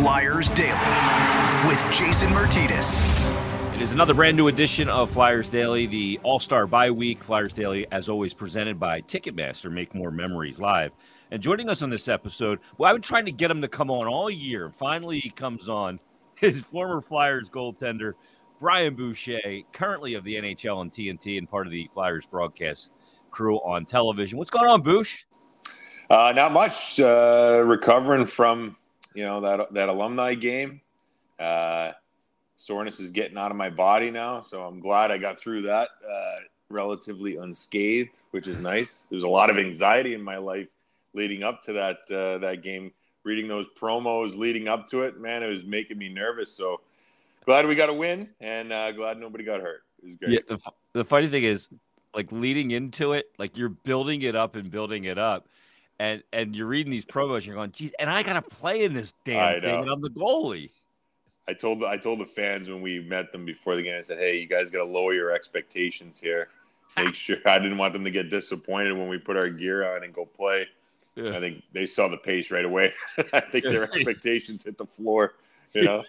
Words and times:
Flyers 0.00 0.50
Daily 0.52 0.72
with 1.68 1.78
Jason 1.92 2.30
Myrtetus. 2.30 3.02
It 3.74 3.82
is 3.82 3.92
another 3.92 4.14
brand 4.14 4.34
new 4.34 4.48
edition 4.48 4.88
of 4.88 5.10
Flyers 5.10 5.50
Daily, 5.50 5.84
the 5.84 6.18
All 6.22 6.40
Star 6.40 6.66
Bye 6.66 6.90
Week. 6.90 7.22
Flyers 7.22 7.52
Daily, 7.52 7.86
as 7.92 8.08
always, 8.08 8.32
presented 8.32 8.80
by 8.80 9.02
Ticketmaster. 9.02 9.70
Make 9.70 9.94
more 9.94 10.10
memories 10.10 10.58
live. 10.58 10.92
And 11.32 11.42
joining 11.42 11.68
us 11.68 11.82
on 11.82 11.90
this 11.90 12.08
episode, 12.08 12.60
well, 12.78 12.88
I've 12.88 12.94
been 12.94 13.02
trying 13.02 13.26
to 13.26 13.30
get 13.30 13.50
him 13.50 13.60
to 13.60 13.68
come 13.68 13.90
on 13.90 14.06
all 14.06 14.30
year. 14.30 14.70
Finally, 14.70 15.18
he 15.18 15.28
comes 15.28 15.68
on. 15.68 16.00
His 16.34 16.62
former 16.62 17.02
Flyers 17.02 17.50
goaltender, 17.50 18.14
Brian 18.58 18.94
Boucher, 18.94 19.60
currently 19.70 20.14
of 20.14 20.24
the 20.24 20.36
NHL 20.36 20.80
and 20.80 20.90
TNT 20.90 21.36
and 21.36 21.46
part 21.46 21.66
of 21.66 21.72
the 21.72 21.90
Flyers 21.92 22.24
broadcast 22.24 22.92
crew 23.30 23.58
on 23.58 23.84
television. 23.84 24.38
What's 24.38 24.50
going 24.50 24.70
on, 24.70 24.80
Bouch? 24.80 25.26
Uh, 26.08 26.32
not 26.34 26.52
much. 26.52 26.98
Uh, 26.98 27.62
recovering 27.66 28.24
from 28.24 28.76
you 29.14 29.24
know 29.24 29.40
that 29.40 29.72
that 29.74 29.88
alumni 29.88 30.34
game. 30.34 30.80
Uh, 31.38 31.92
soreness 32.56 33.00
is 33.00 33.10
getting 33.10 33.38
out 33.38 33.50
of 33.50 33.56
my 33.56 33.70
body 33.70 34.10
now, 34.10 34.42
so 34.42 34.62
I'm 34.62 34.80
glad 34.80 35.10
I 35.10 35.16
got 35.16 35.38
through 35.38 35.62
that 35.62 35.88
uh, 36.08 36.36
relatively 36.68 37.36
unscathed, 37.36 38.20
which 38.32 38.46
is 38.46 38.60
nice. 38.60 39.06
There's 39.10 39.24
a 39.24 39.28
lot 39.28 39.48
of 39.48 39.56
anxiety 39.56 40.12
in 40.14 40.22
my 40.22 40.36
life 40.36 40.68
leading 41.14 41.42
up 41.42 41.62
to 41.62 41.72
that 41.72 41.98
uh, 42.10 42.38
that 42.38 42.62
game. 42.62 42.92
Reading 43.22 43.48
those 43.48 43.68
promos 43.68 44.34
leading 44.34 44.66
up 44.66 44.86
to 44.86 45.02
it, 45.02 45.20
man, 45.20 45.42
it 45.42 45.48
was 45.48 45.62
making 45.64 45.98
me 45.98 46.08
nervous. 46.08 46.50
So 46.50 46.80
glad 47.44 47.66
we 47.66 47.74
got 47.74 47.90
a 47.90 47.94
win, 47.94 48.30
and 48.40 48.72
uh, 48.72 48.92
glad 48.92 49.18
nobody 49.18 49.44
got 49.44 49.60
hurt. 49.60 49.82
It 50.02 50.06
was 50.06 50.14
great. 50.14 50.30
Yeah, 50.32 50.40
the, 50.48 50.58
the 50.94 51.04
funny 51.04 51.28
thing 51.28 51.44
is, 51.44 51.68
like 52.14 52.32
leading 52.32 52.70
into 52.70 53.12
it, 53.12 53.30
like 53.38 53.58
you're 53.58 53.68
building 53.68 54.22
it 54.22 54.34
up 54.34 54.56
and 54.56 54.70
building 54.70 55.04
it 55.04 55.18
up 55.18 55.46
and 56.00 56.22
and 56.32 56.56
you're 56.56 56.66
reading 56.66 56.90
these 56.90 57.04
promos, 57.04 57.44
you're 57.44 57.54
going, 57.54 57.72
geez, 57.72 57.92
and 57.98 58.08
I 58.08 58.22
gotta 58.22 58.40
play 58.40 58.84
in 58.84 58.94
this 58.94 59.12
damn 59.24 59.60
thing, 59.60 59.80
and 59.82 59.90
I'm 59.90 60.00
the 60.00 60.08
goalie. 60.08 60.70
I 61.46 61.52
told 61.52 61.84
I 61.84 61.98
told 61.98 62.20
the 62.20 62.26
fans 62.26 62.68
when 62.68 62.80
we 62.80 63.00
met 63.00 63.32
them 63.32 63.44
before 63.44 63.76
the 63.76 63.82
game, 63.82 63.96
I 63.96 64.00
said, 64.00 64.18
"Hey, 64.18 64.38
you 64.38 64.46
guys 64.46 64.70
got 64.70 64.78
to 64.78 64.84
lower 64.84 65.12
your 65.12 65.30
expectations 65.30 66.18
here. 66.18 66.48
Make 66.96 67.14
sure 67.14 67.36
I 67.44 67.58
didn't 67.58 67.76
want 67.76 67.92
them 67.92 68.04
to 68.04 68.10
get 68.10 68.30
disappointed 68.30 68.96
when 68.96 69.08
we 69.08 69.18
put 69.18 69.36
our 69.36 69.50
gear 69.50 69.94
on 69.94 70.02
and 70.02 70.14
go 70.14 70.24
play. 70.24 70.66
Yeah. 71.16 71.36
I 71.36 71.40
think 71.40 71.62
they 71.72 71.84
saw 71.84 72.08
the 72.08 72.16
pace 72.16 72.50
right 72.50 72.64
away. 72.64 72.92
I 73.34 73.40
think 73.40 73.64
their 73.64 73.84
expectations 73.84 74.64
hit 74.64 74.78
the 74.78 74.86
floor. 74.86 75.34
You 75.74 75.84
know, 75.84 76.04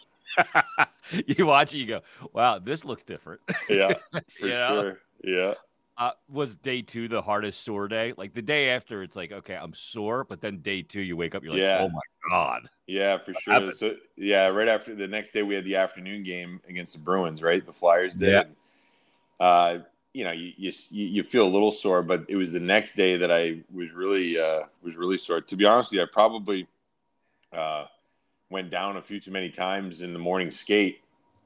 you 1.25 1.45
watch 1.45 1.75
it, 1.75 1.79
you 1.79 1.85
go, 1.85 2.01
"Wow, 2.31 2.59
this 2.59 2.85
looks 2.85 3.03
different." 3.03 3.41
Yeah, 3.69 3.95
for 4.11 4.47
sure. 4.47 5.01
Yeah. 5.21 5.55
Uh, 6.01 6.13
was 6.27 6.55
day 6.55 6.81
two 6.81 7.07
the 7.07 7.21
hardest 7.21 7.61
sore 7.61 7.87
day? 7.87 8.11
Like 8.17 8.33
the 8.33 8.41
day 8.41 8.71
after, 8.71 9.03
it's 9.03 9.15
like, 9.15 9.31
okay, 9.31 9.55
I'm 9.55 9.71
sore, 9.71 10.25
but 10.27 10.41
then 10.41 10.57
day 10.57 10.81
two, 10.81 11.01
you 11.01 11.15
wake 11.15 11.35
up, 11.35 11.43
you're 11.43 11.53
like, 11.53 11.61
yeah. 11.61 11.77
oh 11.79 11.89
my 11.89 11.99
god. 12.27 12.67
Yeah, 12.87 13.19
for 13.19 13.33
what 13.33 13.43
sure. 13.43 13.71
So, 13.71 13.95
yeah, 14.15 14.47
right 14.47 14.67
after 14.67 14.95
the 14.95 15.07
next 15.07 15.29
day, 15.29 15.43
we 15.43 15.53
had 15.53 15.63
the 15.63 15.75
afternoon 15.75 16.23
game 16.23 16.59
against 16.67 16.93
the 16.93 16.99
Bruins, 16.99 17.43
right? 17.43 17.63
The 17.63 17.71
Flyers 17.71 18.15
did. 18.15 18.29
Yeah. 18.29 18.43
uh, 19.39 19.79
you 20.15 20.23
know, 20.23 20.31
you, 20.31 20.53
you 20.57 20.73
you 20.89 21.23
feel 21.23 21.45
a 21.45 21.47
little 21.47 21.69
sore, 21.69 22.01
but 22.01 22.25
it 22.27 22.35
was 22.35 22.51
the 22.51 22.59
next 22.59 22.95
day 22.95 23.15
that 23.17 23.31
I 23.31 23.61
was 23.71 23.91
really 23.91 24.39
uh, 24.39 24.63
was 24.81 24.97
really 24.97 25.19
sore. 25.19 25.39
To 25.39 25.55
be 25.55 25.65
honest 25.65 25.91
with 25.91 25.97
you, 25.97 26.01
I 26.01 26.07
probably 26.11 26.67
uh, 27.53 27.85
went 28.49 28.71
down 28.71 28.97
a 28.97 29.01
few 29.03 29.19
too 29.19 29.29
many 29.29 29.49
times 29.49 30.01
in 30.01 30.13
the 30.13 30.19
morning 30.19 30.49
skate. 30.49 31.01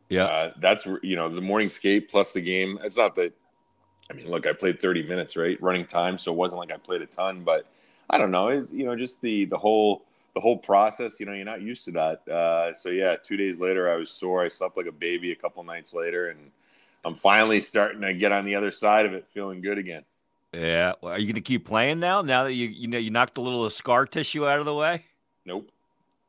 Yeah, 0.08 0.28
uh, 0.28 0.54
that's 0.62 0.88
you 1.04 1.18
know 1.18 1.28
the 1.28 1.42
morning 1.42 1.68
skate 1.68 2.08
plus 2.10 2.32
the 2.32 2.42
game. 2.42 2.80
It's 2.82 2.98
not 2.98 3.16
that 3.16 3.34
I 4.10 4.14
mean, 4.14 4.30
look, 4.30 4.46
I 4.46 4.54
played 4.54 4.80
30 4.80 5.04
minutes, 5.04 5.36
right, 5.36 5.62
running 5.62 5.86
time, 5.86 6.18
so 6.18 6.32
it 6.32 6.36
wasn't 6.38 6.60
like 6.60 6.72
I 6.72 6.78
played 6.78 7.02
a 7.02 7.08
ton, 7.08 7.44
but 7.44 7.66
I 8.10 8.18
don't 8.18 8.32
know, 8.32 8.50
it's 8.50 8.72
you 8.72 8.86
know 8.86 8.96
just 8.96 9.20
the 9.22 9.46
the 9.46 9.58
whole 9.58 10.04
the 10.36 10.40
whole 10.40 10.58
process. 10.58 11.20
You 11.20 11.26
know, 11.26 11.34
you're 11.34 11.46
not 11.46 11.62
used 11.62 11.86
to 11.86 11.92
that. 11.92 12.28
Uh, 12.28 12.74
so 12.74 12.90
yeah, 12.90 13.16
two 13.16 13.38
days 13.38 13.60
later, 13.60 13.92
I 13.92 13.96
was 13.96 14.12
sore. 14.12 14.44
I 14.44 14.50
slept 14.50 14.78
like 14.78 14.86
a 14.86 14.92
baby 14.92 15.32
a 15.32 15.36
couple 15.36 15.64
nights 15.64 15.94
later, 15.94 16.30
and 16.30 16.52
I'm 17.04 17.16
finally 17.16 17.62
starting 17.62 18.02
to 18.02 18.14
get 18.14 18.32
on 18.32 18.46
the 18.46 18.56
other 18.56 18.72
side 18.72 19.06
of 19.06 19.14
it, 19.14 19.28
feeling 19.28 19.62
good 19.62 19.78
again. 19.78 20.04
Yeah, 20.54 20.94
well, 21.02 21.14
are 21.14 21.20
you 21.20 21.26
going 21.26 21.36
to 21.36 21.42
keep 21.42 21.66
playing 21.66 22.00
now? 22.00 22.22
Now 22.22 22.44
that 22.44 22.54
you 22.54 22.68
you 22.68 22.88
know 22.88 23.00
you 23.00 23.10
knocked 23.10 23.38
a 23.38 23.42
little 23.42 23.68
scar 23.70 24.06
tissue 24.06 24.48
out 24.48 24.60
of 24.60 24.66
the 24.66 24.74
way? 24.74 25.04
Nope. 25.46 25.72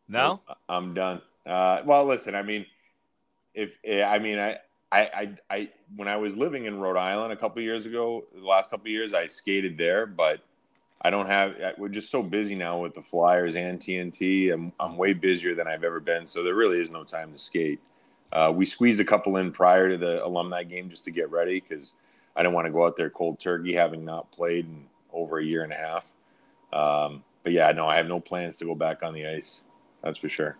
No, 0.08 0.40
nope. 0.48 0.58
I'm 0.68 0.94
done. 0.94 1.20
Uh, 1.44 1.82
well, 1.84 2.04
listen, 2.04 2.34
I 2.34 2.42
mean, 2.42 2.64
if 3.54 3.76
I 3.86 4.18
mean, 4.18 4.38
I 4.38 4.58
I, 4.92 5.00
I, 5.00 5.34
I, 5.50 5.70
when 5.96 6.08
I 6.08 6.16
was 6.16 6.36
living 6.36 6.66
in 6.66 6.78
Rhode 6.78 6.96
Island 6.96 7.32
a 7.32 7.36
couple 7.36 7.60
years 7.62 7.86
ago, 7.86 8.24
the 8.34 8.46
last 8.46 8.70
couple 8.70 8.88
years, 8.88 9.14
I 9.14 9.26
skated 9.26 9.76
there, 9.76 10.06
but 10.06 10.40
I 11.02 11.10
don't 11.10 11.26
have. 11.26 11.54
We're 11.76 11.88
just 11.88 12.10
so 12.10 12.22
busy 12.22 12.54
now 12.54 12.78
with 12.78 12.94
the 12.94 13.02
Flyers 13.02 13.56
and 13.56 13.78
TNT. 13.78 14.52
I'm, 14.52 14.72
I'm 14.80 14.96
way 14.96 15.12
busier 15.12 15.54
than 15.54 15.66
I've 15.66 15.84
ever 15.84 16.00
been, 16.00 16.24
so 16.24 16.42
there 16.42 16.54
really 16.54 16.80
is 16.80 16.90
no 16.90 17.04
time 17.04 17.32
to 17.32 17.38
skate. 17.38 17.80
Uh, 18.32 18.52
we 18.54 18.66
squeezed 18.66 19.00
a 19.00 19.04
couple 19.04 19.36
in 19.36 19.52
prior 19.52 19.88
to 19.88 19.96
the 19.96 20.24
alumni 20.24 20.62
game 20.62 20.88
just 20.88 21.04
to 21.04 21.10
get 21.10 21.30
ready 21.30 21.60
because 21.60 21.94
I 22.34 22.42
didn't 22.42 22.54
want 22.54 22.66
to 22.66 22.72
go 22.72 22.84
out 22.84 22.96
there 22.96 23.10
cold 23.10 23.38
turkey, 23.38 23.74
having 23.74 24.04
not 24.04 24.30
played 24.30 24.66
in 24.66 24.86
over 25.12 25.38
a 25.38 25.44
year 25.44 25.62
and 25.62 25.72
a 25.72 25.76
half. 25.76 26.12
Um, 26.72 27.22
but 27.42 27.52
yeah, 27.52 27.70
no, 27.72 27.86
I 27.86 27.96
have 27.96 28.08
no 28.08 28.20
plans 28.20 28.56
to 28.58 28.64
go 28.64 28.74
back 28.74 29.02
on 29.02 29.14
the 29.14 29.26
ice. 29.26 29.64
That's 30.02 30.18
for 30.18 30.28
sure. 30.28 30.56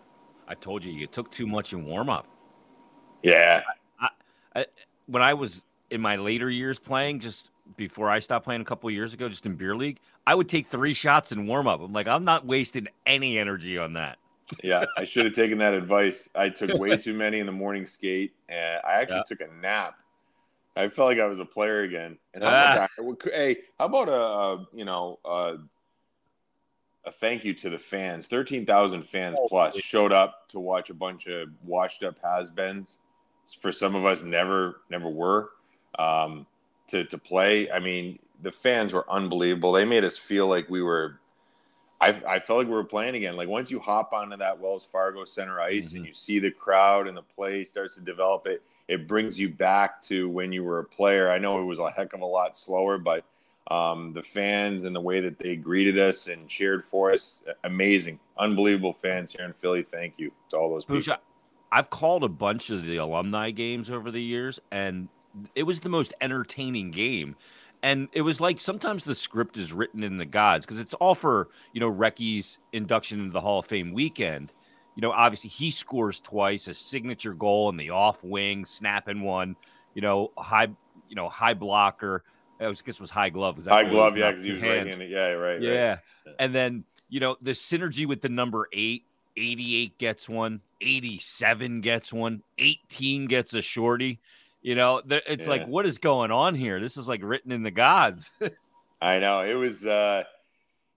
I 0.47 0.55
told 0.55 0.85
you 0.85 0.93
you 0.93 1.07
took 1.07 1.29
too 1.29 1.45
much 1.45 1.73
in 1.73 1.85
warm 1.85 2.09
up. 2.09 2.27
Yeah, 3.21 3.61
when 5.07 5.21
I 5.21 5.33
was 5.33 5.63
in 5.89 6.01
my 6.01 6.15
later 6.15 6.49
years 6.49 6.79
playing, 6.79 7.19
just 7.19 7.51
before 7.75 8.09
I 8.09 8.19
stopped 8.19 8.45
playing 8.45 8.61
a 8.61 8.65
couple 8.65 8.89
years 8.91 9.13
ago, 9.13 9.27
just 9.27 9.45
in 9.45 9.55
beer 9.55 9.75
league, 9.75 9.99
I 10.25 10.35
would 10.35 10.49
take 10.49 10.67
three 10.67 10.93
shots 10.93 11.31
in 11.31 11.47
warm 11.47 11.67
up. 11.67 11.81
I'm 11.81 11.93
like, 11.93 12.07
I'm 12.07 12.23
not 12.23 12.45
wasting 12.45 12.87
any 13.05 13.37
energy 13.37 13.77
on 13.77 13.93
that. 13.93 14.17
yeah, 14.63 14.85
I 14.97 15.03
should 15.03 15.25
have 15.25 15.33
taken 15.33 15.57
that 15.57 15.73
advice. 15.73 16.29
I 16.35 16.49
took 16.49 16.77
way 16.79 16.95
too 16.97 17.13
many 17.13 17.39
in 17.39 17.45
the 17.45 17.51
morning 17.51 17.85
skate, 17.85 18.33
and 18.47 18.81
I 18.87 18.93
actually 18.93 19.17
yeah. 19.17 19.23
took 19.27 19.41
a 19.41 19.53
nap. 19.61 19.95
I 20.75 20.87
felt 20.89 21.09
like 21.09 21.19
I 21.19 21.25
was 21.25 21.39
a 21.39 21.45
player 21.45 21.81
again. 21.81 22.17
And 22.33 22.43
how 22.43 22.49
ah. 22.51 22.87
about 22.99 23.21
hey, 23.33 23.57
how 23.79 23.85
about 23.85 24.09
a, 24.09 24.65
you 24.73 24.85
know 24.85 25.19
a, 25.25 25.57
a 27.03 27.11
thank 27.11 27.43
you 27.43 27.53
to 27.55 27.69
the 27.69 27.79
fans? 27.79 28.27
Thirteen 28.27 28.65
thousand 28.65 29.01
fans 29.01 29.37
oh, 29.41 29.47
plus 29.49 29.75
showed 29.77 30.13
up 30.13 30.47
to 30.49 30.59
watch 30.59 30.89
a 30.89 30.93
bunch 30.93 31.27
of 31.27 31.49
washed 31.65 32.03
up 32.03 32.17
has-beens 32.23 32.99
for 33.53 33.71
some 33.71 33.95
of 33.95 34.05
us 34.05 34.23
never 34.23 34.81
never 34.89 35.09
were 35.09 35.51
um, 35.97 36.45
to 36.87 37.05
to 37.05 37.17
play. 37.17 37.69
I 37.71 37.79
mean, 37.79 38.19
the 38.41 38.51
fans 38.51 38.93
were 38.93 39.09
unbelievable. 39.09 39.71
They 39.71 39.85
made 39.85 40.03
us 40.03 40.17
feel 40.17 40.47
like 40.47 40.69
we 40.69 40.81
were. 40.81 41.19
I, 41.99 42.09
I 42.27 42.39
felt 42.39 42.59
like 42.59 42.67
we 42.67 42.73
were 42.73 42.83
playing 42.83 43.15
again. 43.15 43.35
Like 43.35 43.49
once 43.49 43.71
you 43.71 43.79
hop 43.79 44.13
onto 44.13 44.37
that 44.37 44.59
Wells 44.59 44.85
Fargo 44.85 45.23
Center 45.23 45.59
ice 45.59 45.87
mm-hmm. 45.87 45.97
and 45.97 46.05
you 46.05 46.13
see 46.13 46.37
the 46.37 46.51
crowd 46.51 47.07
and 47.07 47.17
the 47.17 47.23
play 47.23 47.63
starts 47.63 47.95
to 47.95 48.01
develop, 48.01 48.45
it 48.45 48.61
it 48.87 49.07
brings 49.07 49.39
you 49.39 49.49
back 49.49 49.99
to 50.01 50.29
when 50.29 50.51
you 50.51 50.63
were 50.63 50.79
a 50.79 50.85
player. 50.85 51.31
I 51.31 51.39
know 51.39 51.59
it 51.59 51.65
was 51.65 51.79
a 51.79 51.89
heck 51.89 52.13
of 52.13 52.21
a 52.21 52.25
lot 52.25 52.55
slower, 52.55 52.97
but 52.97 53.25
um, 53.69 54.13
the 54.13 54.23
fans 54.23 54.85
and 54.85 54.95
the 54.95 55.01
way 55.01 55.19
that 55.19 55.39
they 55.39 55.55
greeted 55.55 55.99
us 55.99 56.27
and 56.27 56.47
cheered 56.47 56.83
for 56.83 57.11
us, 57.11 57.43
amazing, 57.63 58.19
unbelievable 58.37 58.93
fans 58.93 59.31
here 59.31 59.45
in 59.45 59.51
Philly. 59.51 59.83
Thank 59.83 60.13
you 60.17 60.31
to 60.49 60.57
all 60.57 60.69
those 60.69 60.85
people. 60.85 61.17
I've 61.71 61.89
called 61.89 62.23
a 62.23 62.29
bunch 62.29 62.69
of 62.69 62.83
the 62.83 62.97
alumni 62.97 63.51
games 63.51 63.91
over 63.91 64.11
the 64.11 64.21
years, 64.21 64.59
and 64.71 65.09
it 65.55 65.63
was 65.63 65.79
the 65.79 65.89
most 65.89 66.13
entertaining 66.21 66.91
game. 66.91 67.35
And 67.83 68.07
it 68.11 68.21
was 68.21 68.41
like 68.41 68.59
sometimes 68.59 69.03
the 69.03 69.13
script 69.13 69.57
is 69.57 69.71
written 69.71 70.03
in 70.03 70.17
the 70.17 70.25
gods 70.25 70.65
because 70.65 70.79
it's 70.79 70.95
all 70.95 71.13
for 71.13 71.49
you 71.73 71.79
know 71.79 71.91
Recchi's 71.91 72.57
induction 72.73 73.19
into 73.19 73.31
the 73.31 73.41
Hall 73.41 73.59
of 73.59 73.67
Fame 73.67 73.93
weekend. 73.93 74.51
You 74.95 75.01
know, 75.01 75.11
obviously 75.11 75.51
he 75.51 75.69
scores 75.69 76.19
twice, 76.19 76.67
a 76.67 76.73
signature 76.73 77.35
goal 77.35 77.69
in 77.69 77.77
the 77.77 77.91
off 77.91 78.23
wing, 78.23 78.65
snapping 78.65 79.21
one. 79.21 79.55
You 79.93 80.01
know, 80.01 80.31
high, 80.37 80.69
you 81.07 81.15
know, 81.15 81.29
high 81.29 81.53
blocker. 81.53 82.23
I 82.59 82.67
was, 82.67 82.81
guess 82.81 82.99
was 82.99 83.11
high 83.11 83.29
glove. 83.29 83.63
High 83.63 83.87
glove, 83.87 84.17
yeah, 84.17 84.31
because 84.31 84.43
he 84.43 84.53
was 84.53 84.61
right 84.63 84.87
in 84.87 85.01
it. 85.01 85.09
Yeah, 85.11 85.29
right. 85.29 85.61
Yeah. 85.61 85.89
right. 85.89 86.35
and 86.39 86.55
then 86.55 86.83
you 87.09 87.19
know 87.19 87.37
the 87.41 87.51
synergy 87.51 88.07
with 88.07 88.21
the 88.21 88.29
number 88.29 88.67
eight 88.73 89.03
88 89.37 89.97
gets 89.97 90.27
one, 90.27 90.61
87 90.81 91.81
gets 91.81 92.11
one, 92.11 92.41
18 92.57 93.27
gets 93.27 93.53
a 93.53 93.61
shorty. 93.61 94.19
You 94.61 94.75
know, 94.75 95.01
it's 95.07 95.45
yeah. 95.45 95.49
like, 95.49 95.67
what 95.67 95.85
is 95.85 95.97
going 95.97 96.31
on 96.31 96.55
here? 96.55 96.79
This 96.79 96.97
is 96.97 97.07
like 97.07 97.21
written 97.23 97.51
in 97.51 97.63
the 97.63 97.71
gods. 97.71 98.31
I 99.01 99.19
know. 99.19 99.41
It 99.41 99.53
was, 99.53 99.85
uh, 99.85 100.23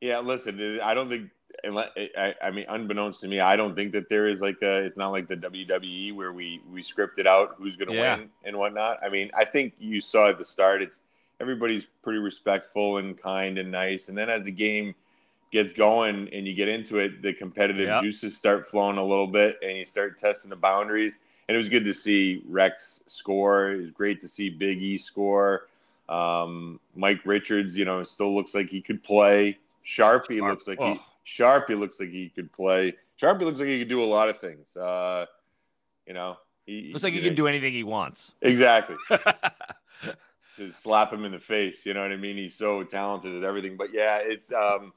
yeah, 0.00 0.18
listen, 0.18 0.80
I 0.80 0.94
don't 0.94 1.08
think, 1.08 1.30
I, 1.64 2.34
I 2.42 2.50
mean, 2.50 2.64
unbeknownst 2.68 3.20
to 3.20 3.28
me, 3.28 3.38
I 3.38 3.54
don't 3.54 3.76
think 3.76 3.92
that 3.92 4.08
there 4.08 4.26
is 4.26 4.40
like 4.40 4.56
a, 4.62 4.78
it's 4.78 4.96
not 4.96 5.12
like 5.12 5.28
the 5.28 5.36
WWE 5.36 6.14
where 6.14 6.32
we, 6.32 6.62
we 6.72 6.82
scripted 6.82 7.26
out 7.26 7.54
who's 7.58 7.76
going 7.76 7.90
to 7.90 7.94
yeah. 7.94 8.16
win 8.16 8.30
and 8.44 8.56
whatnot. 8.56 8.98
I 9.04 9.10
mean, 9.10 9.30
I 9.36 9.44
think 9.44 9.74
you 9.78 10.00
saw 10.00 10.30
at 10.30 10.38
the 10.38 10.44
start, 10.44 10.80
it's, 10.80 11.02
everybody's 11.40 11.86
pretty 12.02 12.18
respectful 12.18 12.96
and 12.96 13.20
kind 13.20 13.58
and 13.58 13.70
nice. 13.70 14.08
And 14.08 14.16
then 14.16 14.30
as 14.30 14.44
the 14.44 14.52
game, 14.52 14.94
gets 15.50 15.72
going 15.72 16.28
and 16.32 16.46
you 16.46 16.54
get 16.54 16.68
into 16.68 16.98
it, 16.98 17.22
the 17.22 17.32
competitive 17.32 17.88
yep. 17.88 18.02
juices 18.02 18.36
start 18.36 18.66
flowing 18.66 18.98
a 18.98 19.04
little 19.04 19.26
bit 19.26 19.58
and 19.62 19.76
you 19.76 19.84
start 19.84 20.16
testing 20.16 20.50
the 20.50 20.56
boundaries. 20.56 21.18
And 21.48 21.56
it 21.56 21.58
was 21.58 21.68
good 21.68 21.84
to 21.84 21.92
see 21.92 22.42
Rex 22.48 23.02
score. 23.06 23.72
It 23.72 23.80
was 23.80 23.90
great 23.90 24.20
to 24.20 24.28
see 24.28 24.48
Big 24.48 24.80
E 24.80 24.96
score. 24.96 25.68
Um, 26.08 26.78
Mike 26.94 27.20
Richards, 27.24 27.76
you 27.76 27.84
know, 27.84 28.02
still 28.02 28.34
looks 28.34 28.54
like 28.54 28.68
he 28.68 28.80
could 28.80 29.02
play. 29.02 29.58
Sharpie 29.84 30.38
Sharp. 30.38 30.50
looks 30.50 30.68
like 30.68 30.78
oh. 30.80 30.94
he 30.94 31.00
Sharpie 31.26 31.78
looks 31.78 31.98
like 31.98 32.10
he 32.10 32.28
could 32.28 32.52
play. 32.52 32.94
Sharpie 33.20 33.42
looks 33.42 33.58
like 33.58 33.68
he 33.68 33.78
could 33.78 33.88
do 33.88 34.02
a 34.02 34.04
lot 34.04 34.28
of 34.28 34.38
things. 34.38 34.76
Uh, 34.76 35.26
you 36.06 36.14
know, 36.14 36.36
he 36.66 36.90
looks 36.92 37.04
like 37.04 37.14
he 37.14 37.20
can 37.20 37.34
do 37.34 37.46
anything 37.46 37.72
he 37.72 37.84
wants. 37.84 38.32
Exactly. 38.42 38.96
Just 40.56 40.82
slap 40.82 41.12
him 41.12 41.24
in 41.24 41.32
the 41.32 41.38
face. 41.38 41.86
You 41.86 41.94
know 41.94 42.02
what 42.02 42.12
I 42.12 42.16
mean? 42.16 42.36
He's 42.36 42.54
so 42.54 42.82
talented 42.82 43.34
at 43.36 43.44
everything. 43.44 43.76
But 43.76 43.92
yeah, 43.92 44.18
it's 44.18 44.52
um, 44.52 44.92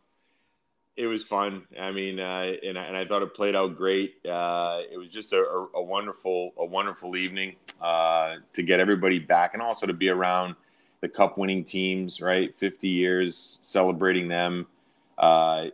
it 0.96 1.08
was 1.08 1.24
fun. 1.24 1.64
I 1.80 1.92
mean, 1.92 2.20
uh, 2.20 2.54
and, 2.64 2.78
and 2.78 2.96
I 2.96 3.06
thought 3.06 3.24
it 3.24 3.34
played 3.34 3.56
out 3.56 3.76
great. 3.76 4.16
Uh, 4.26 4.82
it 4.92 4.98
was 4.98 5.10
just 5.10 5.34
a, 5.34 5.66
a, 5.74 5.82
wonderful, 5.82 6.54
a 6.58 6.66
wonderful 6.66 7.16
evening 7.16 7.56
uh, 7.82 8.36
to 8.54 8.64
get 8.64 8.80
everybody 8.80 9.20
back, 9.20 9.54
and 9.54 9.62
also 9.62 9.88
to 9.88 9.94
be 9.94 10.10
around 10.10 10.56
the 11.02 11.10
Cup 11.10 11.38
winning 11.38 11.64
teams. 11.64 12.22
Right, 12.22 12.56
fifty 12.56 12.90
years 12.90 13.60
celebrating 13.62 14.28
them. 14.28 14.68
Uh, 15.18 15.68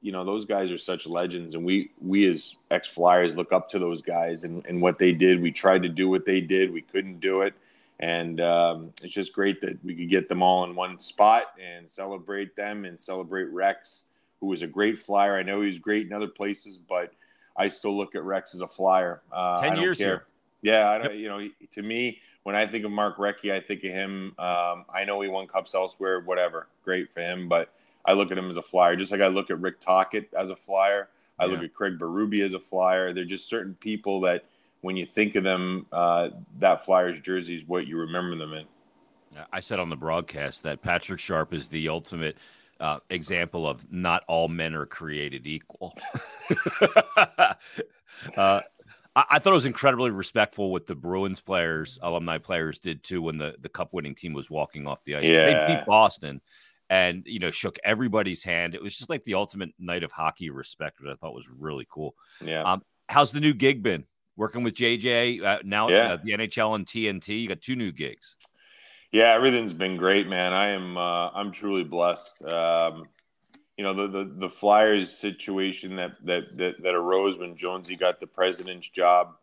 you 0.00 0.12
know, 0.12 0.24
those 0.24 0.44
guys 0.44 0.70
are 0.70 0.78
such 0.78 1.06
legends, 1.06 1.54
and 1.54 1.64
we 1.64 1.90
we 2.00 2.26
as 2.26 2.56
ex 2.70 2.88
Flyers 2.88 3.36
look 3.36 3.52
up 3.52 3.68
to 3.70 3.78
those 3.78 4.00
guys 4.00 4.44
and, 4.44 4.64
and 4.66 4.80
what 4.80 4.98
they 4.98 5.12
did. 5.12 5.42
We 5.42 5.50
tried 5.52 5.82
to 5.82 5.88
do 5.88 6.08
what 6.08 6.24
they 6.24 6.40
did, 6.40 6.72
we 6.72 6.82
couldn't 6.82 7.20
do 7.20 7.42
it, 7.42 7.54
and 8.00 8.40
um, 8.40 8.92
it's 9.02 9.12
just 9.12 9.34
great 9.34 9.60
that 9.60 9.82
we 9.84 9.94
could 9.94 10.08
get 10.08 10.28
them 10.28 10.42
all 10.42 10.64
in 10.64 10.74
one 10.74 10.98
spot 10.98 11.54
and 11.62 11.88
celebrate 11.88 12.56
them 12.56 12.86
and 12.86 12.98
celebrate 13.00 13.44
Rex 13.44 14.04
who 14.44 14.50
was 14.50 14.60
a 14.60 14.66
great 14.66 14.98
flyer. 14.98 15.38
I 15.38 15.42
know 15.42 15.62
he 15.62 15.68
was 15.68 15.78
great 15.78 16.06
in 16.06 16.12
other 16.12 16.28
places, 16.28 16.76
but 16.76 17.14
I 17.56 17.70
still 17.70 17.96
look 17.96 18.14
at 18.14 18.22
Rex 18.24 18.54
as 18.54 18.60
a 18.60 18.68
flyer. 18.68 19.22
Uh, 19.32 19.62
Ten 19.62 19.78
years 19.78 19.96
care. 19.96 20.06
here. 20.06 20.26
Yeah, 20.60 20.90
I 20.90 20.98
don't. 20.98 21.12
Yep. 21.12 21.18
You 21.18 21.28
know, 21.28 21.48
to 21.70 21.82
me, 21.82 22.20
when 22.42 22.54
I 22.54 22.66
think 22.66 22.84
of 22.84 22.90
Mark 22.90 23.16
Recchi, 23.16 23.52
I 23.52 23.60
think 23.60 23.84
of 23.84 23.90
him. 23.90 24.34
Um, 24.38 24.84
I 24.92 25.04
know 25.06 25.18
he 25.22 25.28
won 25.28 25.46
cups 25.46 25.74
elsewhere, 25.74 26.20
whatever. 26.20 26.68
Great 26.84 27.10
for 27.10 27.20
him, 27.20 27.48
but 27.48 27.72
I 28.04 28.12
look 28.12 28.30
at 28.30 28.36
him 28.36 28.50
as 28.50 28.58
a 28.58 28.62
flyer, 28.62 28.96
just 28.96 29.12
like 29.12 29.22
I 29.22 29.28
look 29.28 29.50
at 29.50 29.58
Rick 29.60 29.80
Tocchet 29.80 30.28
as 30.34 30.50
a 30.50 30.56
flyer. 30.56 31.08
I 31.38 31.46
yeah. 31.46 31.52
look 31.52 31.62
at 31.62 31.72
Craig 31.72 31.98
Berube 31.98 32.42
as 32.42 32.52
a 32.52 32.60
flyer. 32.60 33.14
They're 33.14 33.24
just 33.24 33.48
certain 33.48 33.74
people 33.80 34.20
that, 34.20 34.44
when 34.82 34.94
you 34.94 35.06
think 35.06 35.36
of 35.36 35.44
them, 35.44 35.86
uh, 35.90 36.28
that 36.58 36.84
Flyers 36.84 37.18
jersey 37.22 37.54
is 37.54 37.66
what 37.66 37.86
you 37.86 37.98
remember 37.98 38.36
them 38.36 38.52
in. 38.52 38.66
I 39.52 39.60
said 39.60 39.80
on 39.80 39.88
the 39.88 39.96
broadcast 39.96 40.62
that 40.64 40.82
Patrick 40.82 41.18
Sharp 41.18 41.54
is 41.54 41.68
the 41.68 41.88
ultimate 41.88 42.36
uh, 42.84 42.98
example 43.08 43.66
of 43.66 43.90
not 43.90 44.24
all 44.28 44.46
men 44.46 44.74
are 44.74 44.84
created 44.84 45.46
equal. 45.46 45.96
uh, 47.16 47.54
I, 48.36 48.60
I, 49.16 49.38
thought 49.38 49.50
it 49.50 49.54
was 49.54 49.64
incredibly 49.64 50.10
respectful 50.10 50.70
what 50.70 50.84
the 50.84 50.94
Bruins 50.94 51.40
players, 51.40 51.98
alumni 52.02 52.36
players, 52.36 52.78
did 52.78 53.02
too 53.02 53.22
when 53.22 53.38
the, 53.38 53.54
the 53.62 53.70
cup 53.70 53.94
winning 53.94 54.14
team 54.14 54.34
was 54.34 54.50
walking 54.50 54.86
off 54.86 55.02
the 55.04 55.16
ice. 55.16 55.24
Yeah. 55.24 55.46
They 55.46 55.74
beat 55.74 55.86
Boston 55.86 56.42
and 56.90 57.22
you 57.24 57.38
know 57.38 57.50
shook 57.50 57.78
everybody's 57.84 58.44
hand. 58.44 58.74
It 58.74 58.82
was 58.82 58.98
just 58.98 59.08
like 59.08 59.24
the 59.24 59.32
ultimate 59.32 59.70
night 59.78 60.02
of 60.02 60.12
hockey 60.12 60.50
respect, 60.50 61.00
which 61.00 61.10
I 61.10 61.14
thought 61.14 61.34
was 61.34 61.48
really 61.48 61.86
cool. 61.90 62.14
Yeah. 62.44 62.64
Um, 62.64 62.82
how's 63.08 63.32
the 63.32 63.40
new 63.40 63.54
gig 63.54 63.82
been? 63.82 64.04
Working 64.36 64.62
with 64.62 64.74
JJ 64.74 65.42
uh, 65.42 65.58
now 65.64 65.88
yeah. 65.88 66.12
uh, 66.12 66.18
the 66.22 66.32
NHL 66.32 66.74
and 66.74 66.84
TNT. 66.84 67.40
You 67.40 67.48
got 67.48 67.62
two 67.62 67.76
new 67.76 67.92
gigs. 67.92 68.36
Yeah, 69.14 69.32
everything's 69.32 69.72
been 69.72 69.96
great, 69.96 70.26
man. 70.26 70.52
I 70.52 70.70
am 70.70 70.96
uh, 70.98 71.30
I'm 71.30 71.52
truly 71.52 71.84
blessed. 71.84 72.42
Um, 72.42 73.06
you 73.76 73.84
know 73.84 73.94
the, 73.94 74.08
the 74.08 74.24
the 74.38 74.50
Flyers 74.50 75.08
situation 75.08 75.94
that, 75.94 76.16
that 76.24 76.56
that 76.56 76.82
that 76.82 76.96
arose 76.96 77.38
when 77.38 77.54
Jonesy 77.54 77.94
got 77.94 78.18
the 78.18 78.26
president's 78.26 78.90
job 78.90 79.36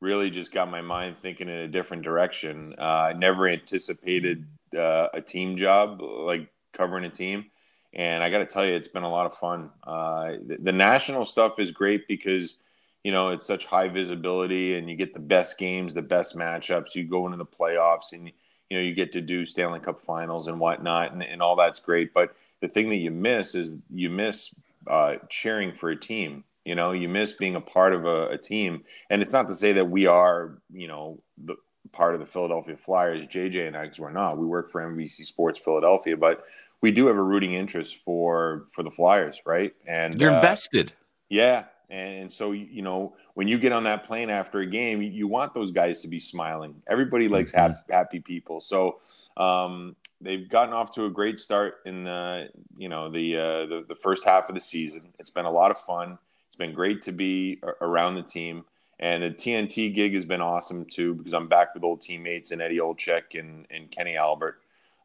really 0.00 0.30
just 0.30 0.52
got 0.52 0.70
my 0.70 0.80
mind 0.80 1.18
thinking 1.18 1.48
in 1.48 1.56
a 1.56 1.66
different 1.66 2.04
direction. 2.04 2.72
Uh, 2.78 2.82
I 2.82 3.14
never 3.14 3.48
anticipated 3.48 4.46
uh, 4.78 5.08
a 5.12 5.20
team 5.20 5.56
job 5.56 6.00
like 6.02 6.48
covering 6.72 7.04
a 7.04 7.10
team, 7.10 7.46
and 7.94 8.22
I 8.22 8.30
got 8.30 8.38
to 8.38 8.46
tell 8.46 8.64
you, 8.64 8.74
it's 8.74 8.86
been 8.86 9.02
a 9.02 9.10
lot 9.10 9.26
of 9.26 9.34
fun. 9.34 9.70
Uh, 9.82 10.34
the, 10.46 10.58
the 10.62 10.72
national 10.72 11.24
stuff 11.24 11.58
is 11.58 11.72
great 11.72 12.06
because 12.06 12.58
you 13.02 13.10
know 13.10 13.30
it's 13.30 13.44
such 13.44 13.66
high 13.66 13.88
visibility, 13.88 14.78
and 14.78 14.88
you 14.88 14.94
get 14.94 15.14
the 15.14 15.18
best 15.18 15.58
games, 15.58 15.94
the 15.94 16.00
best 16.02 16.36
matchups. 16.36 16.94
You 16.94 17.02
go 17.02 17.26
into 17.26 17.38
the 17.38 17.44
playoffs, 17.44 18.12
and 18.12 18.30
you 18.70 18.76
know 18.76 18.82
you 18.82 18.94
get 18.94 19.12
to 19.12 19.20
do 19.20 19.44
Stanley 19.44 19.80
Cup 19.80 20.00
Finals 20.00 20.48
and 20.48 20.58
whatnot, 20.58 21.12
and, 21.12 21.22
and 21.22 21.42
all 21.42 21.56
that's 21.56 21.80
great. 21.80 22.12
But 22.12 22.34
the 22.60 22.68
thing 22.68 22.88
that 22.88 22.96
you 22.96 23.10
miss 23.10 23.54
is 23.54 23.78
you 23.92 24.10
miss 24.10 24.54
uh, 24.86 25.16
cheering 25.28 25.72
for 25.72 25.90
a 25.90 25.96
team. 25.96 26.44
You 26.64 26.74
know, 26.74 26.92
you 26.92 27.08
miss 27.08 27.32
being 27.32 27.54
a 27.54 27.60
part 27.60 27.92
of 27.92 28.06
a, 28.06 28.28
a, 28.28 28.38
team, 28.38 28.82
and 29.10 29.22
it's 29.22 29.32
not 29.32 29.46
to 29.48 29.54
say 29.54 29.72
that 29.72 29.88
we 29.88 30.06
are, 30.06 30.58
you 30.72 30.88
know, 30.88 31.20
the 31.44 31.54
part 31.92 32.14
of 32.14 32.20
the 32.20 32.26
Philadelphia 32.26 32.76
Flyers. 32.76 33.26
JJ 33.26 33.68
and 33.68 33.76
I, 33.76 33.84
because 33.84 34.00
we're 34.00 34.10
not. 34.10 34.36
We 34.36 34.46
work 34.46 34.70
for 34.70 34.80
NBC 34.80 35.26
Sports 35.26 35.60
Philadelphia, 35.60 36.16
but 36.16 36.44
we 36.80 36.90
do 36.90 37.06
have 37.06 37.16
a 37.16 37.22
rooting 37.22 37.54
interest 37.54 37.96
for 37.98 38.64
for 38.72 38.82
the 38.82 38.90
Flyers, 38.90 39.42
right? 39.46 39.74
And 39.86 40.20
you're 40.20 40.32
uh, 40.32 40.36
invested. 40.36 40.92
Yeah, 41.28 41.64
and 41.88 42.30
so, 42.30 42.52
you 42.52 42.82
know, 42.82 43.14
when 43.34 43.46
you 43.46 43.58
get 43.58 43.72
on 43.72 43.84
that 43.84 44.04
plane 44.04 44.30
after 44.30 44.60
a 44.60 44.66
game, 44.66 45.02
you 45.02 45.28
want 45.28 45.54
those 45.54 45.70
guys 45.70 46.00
to 46.02 46.08
be 46.08 46.18
smiling. 46.18 46.74
Everybody 46.88 47.28
likes 47.28 47.52
mm-hmm. 47.52 47.72
happy, 47.72 47.92
happy 47.92 48.20
people. 48.20 48.60
So 48.60 48.98
um, 49.36 49.94
they've 50.20 50.48
gotten 50.48 50.74
off 50.74 50.92
to 50.94 51.04
a 51.04 51.10
great 51.10 51.38
start 51.38 51.76
in 51.86 52.02
the, 52.02 52.48
you 52.76 52.88
know, 52.88 53.10
the, 53.10 53.36
uh, 53.36 53.66
the, 53.66 53.84
the 53.88 53.94
first 53.94 54.24
half 54.24 54.48
of 54.48 54.54
the 54.54 54.60
season. 54.60 55.12
It's 55.18 55.30
been 55.30 55.44
a 55.44 55.50
lot 55.50 55.70
of 55.70 55.78
fun. 55.78 56.18
It's 56.46 56.56
been 56.56 56.72
great 56.72 57.02
to 57.02 57.12
be 57.12 57.60
around 57.80 58.16
the 58.16 58.22
team. 58.22 58.64
And 58.98 59.22
the 59.22 59.30
TNT 59.30 59.94
gig 59.94 60.14
has 60.14 60.24
been 60.24 60.40
awesome 60.40 60.86
too 60.86 61.14
because 61.14 61.34
I'm 61.34 61.48
back 61.48 61.74
with 61.74 61.84
old 61.84 62.00
teammates 62.00 62.50
and 62.50 62.62
Eddie 62.62 62.78
Olczyk 62.78 63.38
and, 63.38 63.66
and 63.70 63.90
Kenny 63.90 64.16
Albert. 64.16 64.60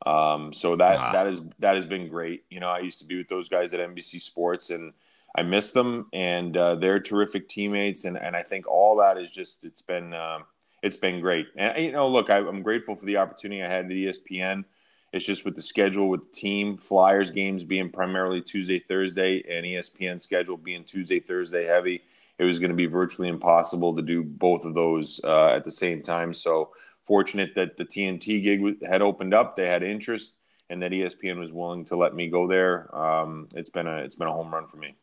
Um, 0.06 0.51
so 0.51 0.75
that 0.77 0.98
wow. 0.98 1.12
that 1.12 1.27
is 1.27 1.42
that 1.60 1.75
has 1.75 1.86
been 1.86 2.07
great. 2.07 2.44
You 2.50 2.60
know, 2.60 2.69
I 2.69 2.80
used 2.80 3.00
to 3.00 3.06
be 3.06 3.18
with 3.18 3.27
those 3.27 3.50
guys 3.50 3.74
at 3.74 3.80
NBC 3.80 4.19
Sports, 4.22 4.72
and 4.72 4.94
I 5.36 5.44
miss 5.44 5.72
them, 5.72 6.07
and 6.13 6.56
uh, 6.57 6.75
they're 6.75 7.00
terrific 7.00 7.48
teammates, 7.48 8.06
and 8.06 8.18
and 8.18 8.36
I 8.36 8.44
think 8.44 8.68
all 8.68 8.98
that 8.98 9.18
is 9.18 9.31
just 9.31 9.66
it's 9.66 9.81
been 9.81 10.13
um, 10.13 10.44
it's 10.83 10.98
been 10.98 11.22
great. 11.22 11.48
And 11.56 11.86
you 11.86 11.92
know, 11.92 12.07
look, 12.07 12.30
I, 12.30 12.39
am 12.39 12.62
grateful 12.62 12.95
for 12.95 13.06
the 13.06 13.18
opportunity 13.18 13.63
I 13.63 13.69
had 13.69 13.86
at 13.86 13.92
ESPN. 13.92 14.66
It's 15.13 15.25
just 15.25 15.44
with 15.44 15.56
the 15.56 15.62
schedule 15.62 16.10
with 16.10 16.31
team 16.31 16.78
Flyers 16.78 17.31
games 17.31 17.63
being 17.63 17.89
primarily 17.89 18.42
Tuesday, 18.42 18.80
Thursday, 18.80 19.44
and 19.50 19.66
ESPN 19.66 20.19
schedule 20.19 20.57
being 20.57 20.83
Tuesday, 20.86 21.19
Thursday 21.19 21.66
heavy. 21.66 22.01
It 22.39 22.45
was 22.45 22.60
going 22.60 22.72
to 22.72 22.75
be 22.75 22.86
virtually 22.86 23.27
impossible 23.27 23.95
to 23.95 24.01
do 24.01 24.24
both 24.24 24.66
of 24.66 24.74
those 24.74 25.19
uh, 25.24 25.50
at 25.50 25.66
the 25.66 25.72
same 25.72 26.01
time. 26.01 26.34
So 26.34 26.72
fortunate 27.04 27.54
that 27.56 27.75
the 27.77 27.86
TNT 27.86 28.42
gig 28.42 28.86
had 28.88 29.01
opened 29.01 29.34
up. 29.34 29.56
They 29.56 29.68
had 29.68 29.84
interest, 29.84 30.38
and 30.69 30.81
that 30.81 30.92
ESPN 30.92 31.38
was 31.38 31.51
willing 31.51 31.84
to 31.86 31.95
let 31.95 32.16
me 32.16 32.30
go 32.30 32.48
there. 32.48 32.94
Um, 32.95 33.50
it's 33.54 33.69
been 33.69 33.88
a 33.88 33.98
it's 33.98 34.16
been 34.16 34.27
a 34.27 34.34
home 34.34 34.54
run 34.54 34.68
for 34.68 34.77
me. 34.77 34.95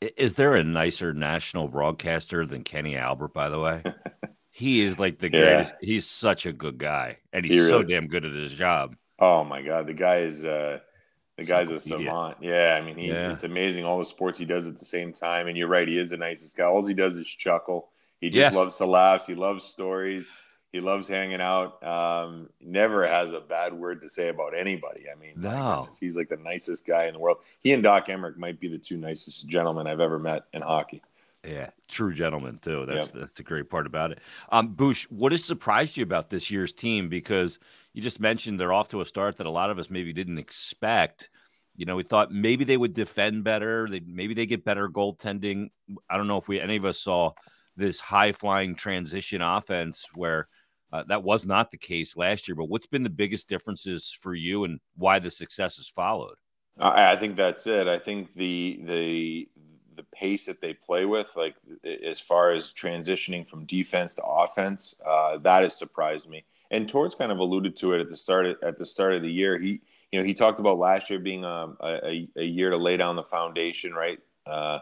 Is 0.00 0.34
there 0.34 0.54
a 0.54 0.62
nicer 0.62 1.12
national 1.12 1.68
broadcaster 1.68 2.46
than 2.46 2.62
Kenny 2.62 2.96
Albert? 2.96 3.34
By 3.34 3.48
the 3.48 3.58
way, 3.58 3.82
he 4.50 4.80
is 4.80 4.98
like 4.98 5.18
the 5.18 5.28
greatest. 5.28 5.74
He's 5.80 6.06
such 6.06 6.46
a 6.46 6.52
good 6.52 6.78
guy, 6.78 7.18
and 7.32 7.44
he's 7.44 7.54
he 7.54 7.60
really, 7.60 7.70
so 7.70 7.82
damn 7.82 8.06
good 8.06 8.24
at 8.24 8.32
his 8.32 8.52
job. 8.52 8.94
Oh 9.18 9.42
my 9.42 9.62
god, 9.62 9.86
the 9.86 9.94
guy 9.94 10.18
is 10.18 10.44
uh, 10.44 10.78
the 11.36 11.44
guy's 11.44 11.70
a 11.70 11.78
savant. 11.78 12.36
Yeah, 12.40 12.78
I 12.80 12.84
mean, 12.84 12.96
he, 12.96 13.08
yeah. 13.08 13.32
it's 13.32 13.44
amazing 13.44 13.84
all 13.84 13.98
the 13.98 14.04
sports 14.04 14.38
he 14.38 14.44
does 14.44 14.66
at 14.66 14.78
the 14.78 14.84
same 14.84 15.12
time. 15.12 15.46
And 15.46 15.56
you're 15.56 15.68
right, 15.68 15.86
he 15.86 15.96
is 15.96 16.10
the 16.10 16.16
nicest 16.16 16.56
guy. 16.56 16.64
All 16.64 16.84
he 16.84 16.94
does 16.94 17.16
is 17.16 17.28
chuckle. 17.28 17.90
He 18.20 18.28
just 18.28 18.52
yeah. 18.52 18.58
loves 18.58 18.76
to 18.78 18.86
laugh. 18.86 19.26
He 19.26 19.36
loves 19.36 19.62
stories. 19.62 20.30
He 20.72 20.80
loves 20.80 21.08
hanging 21.08 21.40
out. 21.40 21.82
Um, 21.82 22.50
never 22.60 23.06
has 23.06 23.32
a 23.32 23.40
bad 23.40 23.72
word 23.72 24.02
to 24.02 24.08
say 24.08 24.28
about 24.28 24.54
anybody. 24.54 25.04
I 25.10 25.18
mean, 25.18 25.32
no, 25.36 25.88
he's 25.98 26.16
like 26.16 26.28
the 26.28 26.36
nicest 26.36 26.86
guy 26.86 27.06
in 27.06 27.14
the 27.14 27.18
world. 27.18 27.38
He 27.60 27.72
and 27.72 27.82
Doc 27.82 28.08
Emrick 28.08 28.36
might 28.36 28.60
be 28.60 28.68
the 28.68 28.78
two 28.78 28.98
nicest 28.98 29.48
gentlemen 29.48 29.86
I've 29.86 30.00
ever 30.00 30.18
met 30.18 30.44
in 30.52 30.60
hockey. 30.60 31.02
Yeah, 31.44 31.70
true 31.88 32.12
gentleman 32.12 32.58
too. 32.58 32.84
That's 32.86 33.06
yep. 33.06 33.14
that's 33.14 33.32
the 33.32 33.42
great 33.42 33.70
part 33.70 33.86
about 33.86 34.12
it. 34.12 34.20
Um, 34.50 34.74
Boosh, 34.74 35.04
what 35.04 35.32
has 35.32 35.44
surprised 35.44 35.96
you 35.96 36.02
about 36.02 36.28
this 36.28 36.50
year's 36.50 36.72
team? 36.74 37.08
Because 37.08 37.58
you 37.94 38.02
just 38.02 38.20
mentioned 38.20 38.60
they're 38.60 38.72
off 38.72 38.88
to 38.90 39.00
a 39.00 39.06
start 39.06 39.38
that 39.38 39.46
a 39.46 39.50
lot 39.50 39.70
of 39.70 39.78
us 39.78 39.88
maybe 39.88 40.12
didn't 40.12 40.38
expect. 40.38 41.30
You 41.76 41.86
know, 41.86 41.96
we 41.96 42.02
thought 42.02 42.32
maybe 42.32 42.64
they 42.64 42.76
would 42.76 42.92
defend 42.92 43.44
better. 43.44 43.88
They 43.88 44.00
maybe 44.00 44.34
they 44.34 44.44
get 44.44 44.64
better 44.64 44.88
goaltending. 44.88 45.70
I 46.10 46.18
don't 46.18 46.28
know 46.28 46.36
if 46.36 46.48
we 46.48 46.60
any 46.60 46.76
of 46.76 46.84
us 46.84 47.00
saw 47.00 47.32
this 47.76 48.00
high 48.00 48.32
flying 48.32 48.74
transition 48.74 49.40
offense 49.40 50.04
where 50.14 50.48
uh, 50.92 51.04
that 51.08 51.22
was 51.22 51.46
not 51.46 51.70
the 51.70 51.76
case 51.76 52.16
last 52.16 52.48
year. 52.48 52.54
But 52.54 52.68
what's 52.68 52.86
been 52.86 53.02
the 53.02 53.10
biggest 53.10 53.48
differences 53.48 54.16
for 54.20 54.34
you, 54.34 54.64
and 54.64 54.80
why 54.96 55.18
the 55.18 55.30
success 55.30 55.76
has 55.76 55.88
followed? 55.88 56.36
I, 56.78 57.12
I 57.12 57.16
think 57.16 57.36
that's 57.36 57.66
it. 57.66 57.88
I 57.88 57.98
think 57.98 58.32
the 58.34 58.80
the 58.84 59.48
the 59.96 60.04
pace 60.04 60.46
that 60.46 60.60
they 60.60 60.72
play 60.72 61.04
with, 61.04 61.34
like 61.36 61.56
as 62.06 62.20
far 62.20 62.52
as 62.52 62.72
transitioning 62.72 63.46
from 63.46 63.64
defense 63.64 64.14
to 64.14 64.22
offense, 64.24 64.94
uh, 65.04 65.38
that 65.38 65.62
has 65.62 65.76
surprised 65.76 66.28
me. 66.28 66.44
And 66.70 66.88
Torts 66.88 67.16
kind 67.16 67.32
of 67.32 67.38
alluded 67.38 67.76
to 67.78 67.94
it 67.94 68.00
at 68.00 68.08
the 68.08 68.16
start 68.16 68.46
of, 68.46 68.56
at 68.62 68.78
the 68.78 68.86
start 68.86 69.14
of 69.14 69.22
the 69.22 69.30
year. 69.30 69.58
He 69.58 69.80
you 70.12 70.18
know 70.18 70.24
he 70.24 70.34
talked 70.34 70.60
about 70.60 70.78
last 70.78 71.10
year 71.10 71.18
being 71.18 71.44
um, 71.44 71.76
a, 71.80 72.06
a, 72.06 72.28
a 72.36 72.44
year 72.44 72.70
to 72.70 72.76
lay 72.76 72.96
down 72.96 73.16
the 73.16 73.22
foundation, 73.22 73.92
right? 73.92 74.18
Uh, 74.46 74.80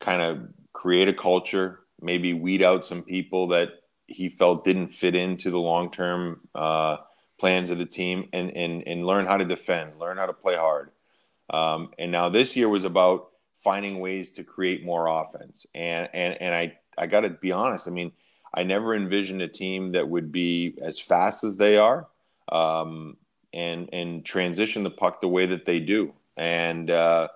kind 0.00 0.20
of 0.20 0.48
create 0.72 1.08
a 1.08 1.12
culture, 1.12 1.80
maybe 2.00 2.32
weed 2.32 2.62
out 2.62 2.84
some 2.84 3.02
people 3.02 3.46
that 3.48 3.79
he 4.10 4.28
felt 4.28 4.64
didn't 4.64 4.88
fit 4.88 5.14
into 5.14 5.50
the 5.50 5.58
long 5.58 5.90
term 5.90 6.40
uh, 6.54 6.98
plans 7.38 7.70
of 7.70 7.78
the 7.78 7.86
team 7.86 8.28
and, 8.32 8.54
and, 8.56 8.86
and 8.86 9.02
learn 9.02 9.24
how 9.24 9.36
to 9.36 9.44
defend, 9.44 9.98
learn 9.98 10.16
how 10.16 10.26
to 10.26 10.32
play 10.32 10.56
hard. 10.56 10.90
Um, 11.48 11.90
and 11.98 12.12
now 12.12 12.28
this 12.28 12.56
year 12.56 12.68
was 12.68 12.84
about 12.84 13.30
finding 13.54 14.00
ways 14.00 14.32
to 14.32 14.44
create 14.44 14.84
more 14.84 15.06
offense. 15.06 15.66
And 15.74 16.08
and 16.14 16.40
and 16.40 16.54
I 16.54 16.78
I 16.96 17.06
got 17.06 17.20
to 17.20 17.30
be 17.30 17.52
honest. 17.52 17.88
I 17.88 17.90
mean, 17.90 18.12
I 18.54 18.62
never 18.62 18.94
envisioned 18.94 19.42
a 19.42 19.48
team 19.48 19.92
that 19.92 20.08
would 20.08 20.32
be 20.32 20.76
as 20.82 20.98
fast 20.98 21.44
as 21.44 21.56
they 21.56 21.76
are, 21.76 22.06
um, 22.50 23.16
and 23.52 23.88
and 23.92 24.24
transition 24.24 24.82
the 24.82 24.90
puck 24.90 25.20
the 25.20 25.28
way 25.28 25.46
that 25.46 25.64
they 25.64 25.80
do. 25.80 26.12
And 26.36 26.90
uh, 26.90 27.28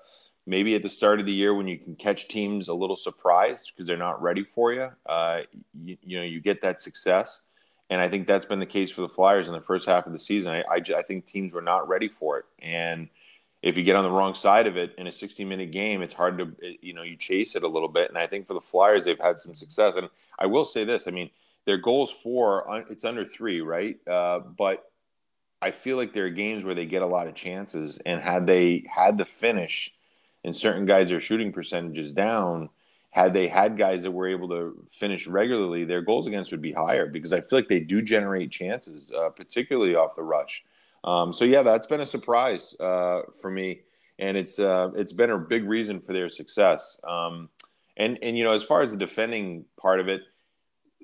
maybe 0.47 0.75
at 0.75 0.83
the 0.83 0.89
start 0.89 1.21
of 1.21 1.27
the 1.27 1.33
year 1.33 1.55
when 1.55 1.67
you 1.67 1.79
can 1.79 1.97
catch 1.97 2.29
teams 2.29 2.69
a 2.69 2.75
little 2.75 2.97
surprised 2.97 3.73
because 3.75 3.87
they're 3.87 3.97
not 3.97 4.21
ready 4.23 4.45
for 4.45 4.73
you, 4.73 4.91
uh, 5.07 5.41
you, 5.83 5.97
you 6.03 6.19
know, 6.19 6.25
you 6.25 6.41
get 6.41 6.61
that 6.63 6.81
success. 6.81 7.47
And 7.91 8.01
I 8.01 8.09
think 8.09 8.27
that's 8.27 8.47
been 8.47 8.61
the 8.61 8.67
case 8.67 8.91
for 8.91 9.03
the 9.03 9.09
Flyers 9.09 9.49
in 9.49 9.55
the 9.55 9.61
first 9.61 9.87
half 9.87 10.07
of 10.07 10.13
the 10.13 10.19
season. 10.19 10.55
I, 10.55 10.63
I, 10.71 10.99
I 10.99 11.03
think 11.03 11.27
teams 11.27 11.53
were 11.53 11.63
not 11.63 11.89
ready 11.89 12.09
for 12.09 12.39
it. 12.39 12.45
And 12.61 13.09
if 13.63 13.77
you 13.77 13.83
get 13.83 13.97
on 13.97 14.05
the 14.05 14.11
wrong 14.11 14.35
side 14.35 14.67
of 14.67 14.77
it 14.77 14.95
in 14.99 15.07
a 15.07 15.13
60 15.13 15.45
minute 15.45 15.71
game, 15.71 16.03
it's 16.03 16.13
hard 16.13 16.39
to, 16.39 16.77
you 16.83 16.93
know, 16.93 17.03
you 17.03 17.17
chase 17.17 17.57
it 17.57 17.63
a 17.63 17.69
little 17.69 17.89
bit. 17.89 18.09
And 18.09 18.19
I 18.19 18.27
think 18.27 18.47
for 18.47 18.55
the 18.55 18.61
Flyers, 18.61 19.05
they've 19.05 19.19
had 19.19 19.39
some 19.39 19.55
success. 19.55 19.97
And 19.97 20.09
I 20.39 20.47
will 20.47 20.65
say 20.65 20.85
this 20.85 21.09
I 21.09 21.11
mean, 21.11 21.31
their 21.65 21.79
goals 21.79 22.11
for, 22.11 22.85
it's 22.91 23.07
under 23.07 23.25
three, 23.25 23.63
right? 23.63 23.97
Uh, 24.07 24.41
but 24.41 24.91
I 25.63 25.71
feel 25.71 25.97
like 25.97 26.13
there 26.13 26.27
are 26.27 26.31
games 26.31 26.63
where 26.63 26.75
they 26.75 26.85
get 26.85 27.01
a 27.01 27.07
lot 27.07 27.27
of 27.27 27.35
chances. 27.35 27.99
And 28.05 28.21
had 28.21 28.47
they 28.47 28.85
had 28.87 29.17
the 29.17 29.25
finish, 29.25 29.94
and 30.45 30.55
certain 30.55 30.87
guys 30.87 31.11
are 31.11 31.21
shooting 31.21 31.53
percentages 31.53 32.15
down, 32.15 32.69
had 33.11 33.33
they 33.33 33.49
had 33.49 33.79
guys 33.79 34.03
that 34.03 34.11
were 34.11 34.29
able 34.29 34.49
to 34.49 34.77
finish 34.91 35.27
regularly, 35.27 35.85
their 35.85 36.03
goals 36.03 36.27
against 36.27 36.51
would 36.51 36.61
be 36.61 36.73
higher 36.73 37.07
because 37.07 37.33
I 37.33 37.41
feel 37.41 37.59
like 37.59 37.69
they 37.69 37.81
do 37.81 38.03
generate 38.03 38.51
chances, 38.51 39.13
uh, 39.13 39.31
particularly 39.31 39.95
off 39.95 40.17
the 40.17 40.23
rush. 40.23 40.65
Um, 41.05 41.33
so 41.33 41.45
yeah, 41.45 41.63
that's 41.63 41.87
been 41.87 42.01
a 42.01 42.07
surprise 42.07 42.75
uh, 42.81 43.23
for 43.41 43.51
me, 43.51 43.83
and 44.19 44.37
it's 44.37 44.59
uh, 44.59 44.91
it's 44.97 45.13
been 45.13 45.31
a 45.31 45.39
big 45.39 45.65
reason 45.65 46.01
for 46.01 46.13
their 46.13 46.29
success. 46.29 47.01
Um, 47.07 47.49
and 47.97 48.19
and 48.23 48.37
you 48.37 48.43
know, 48.43 48.53
as 48.53 48.63
far 48.63 48.83
as 48.83 48.91
the 48.91 48.97
defending 48.97 49.65
part 49.77 50.01
of 50.01 50.09
it, 50.09 50.23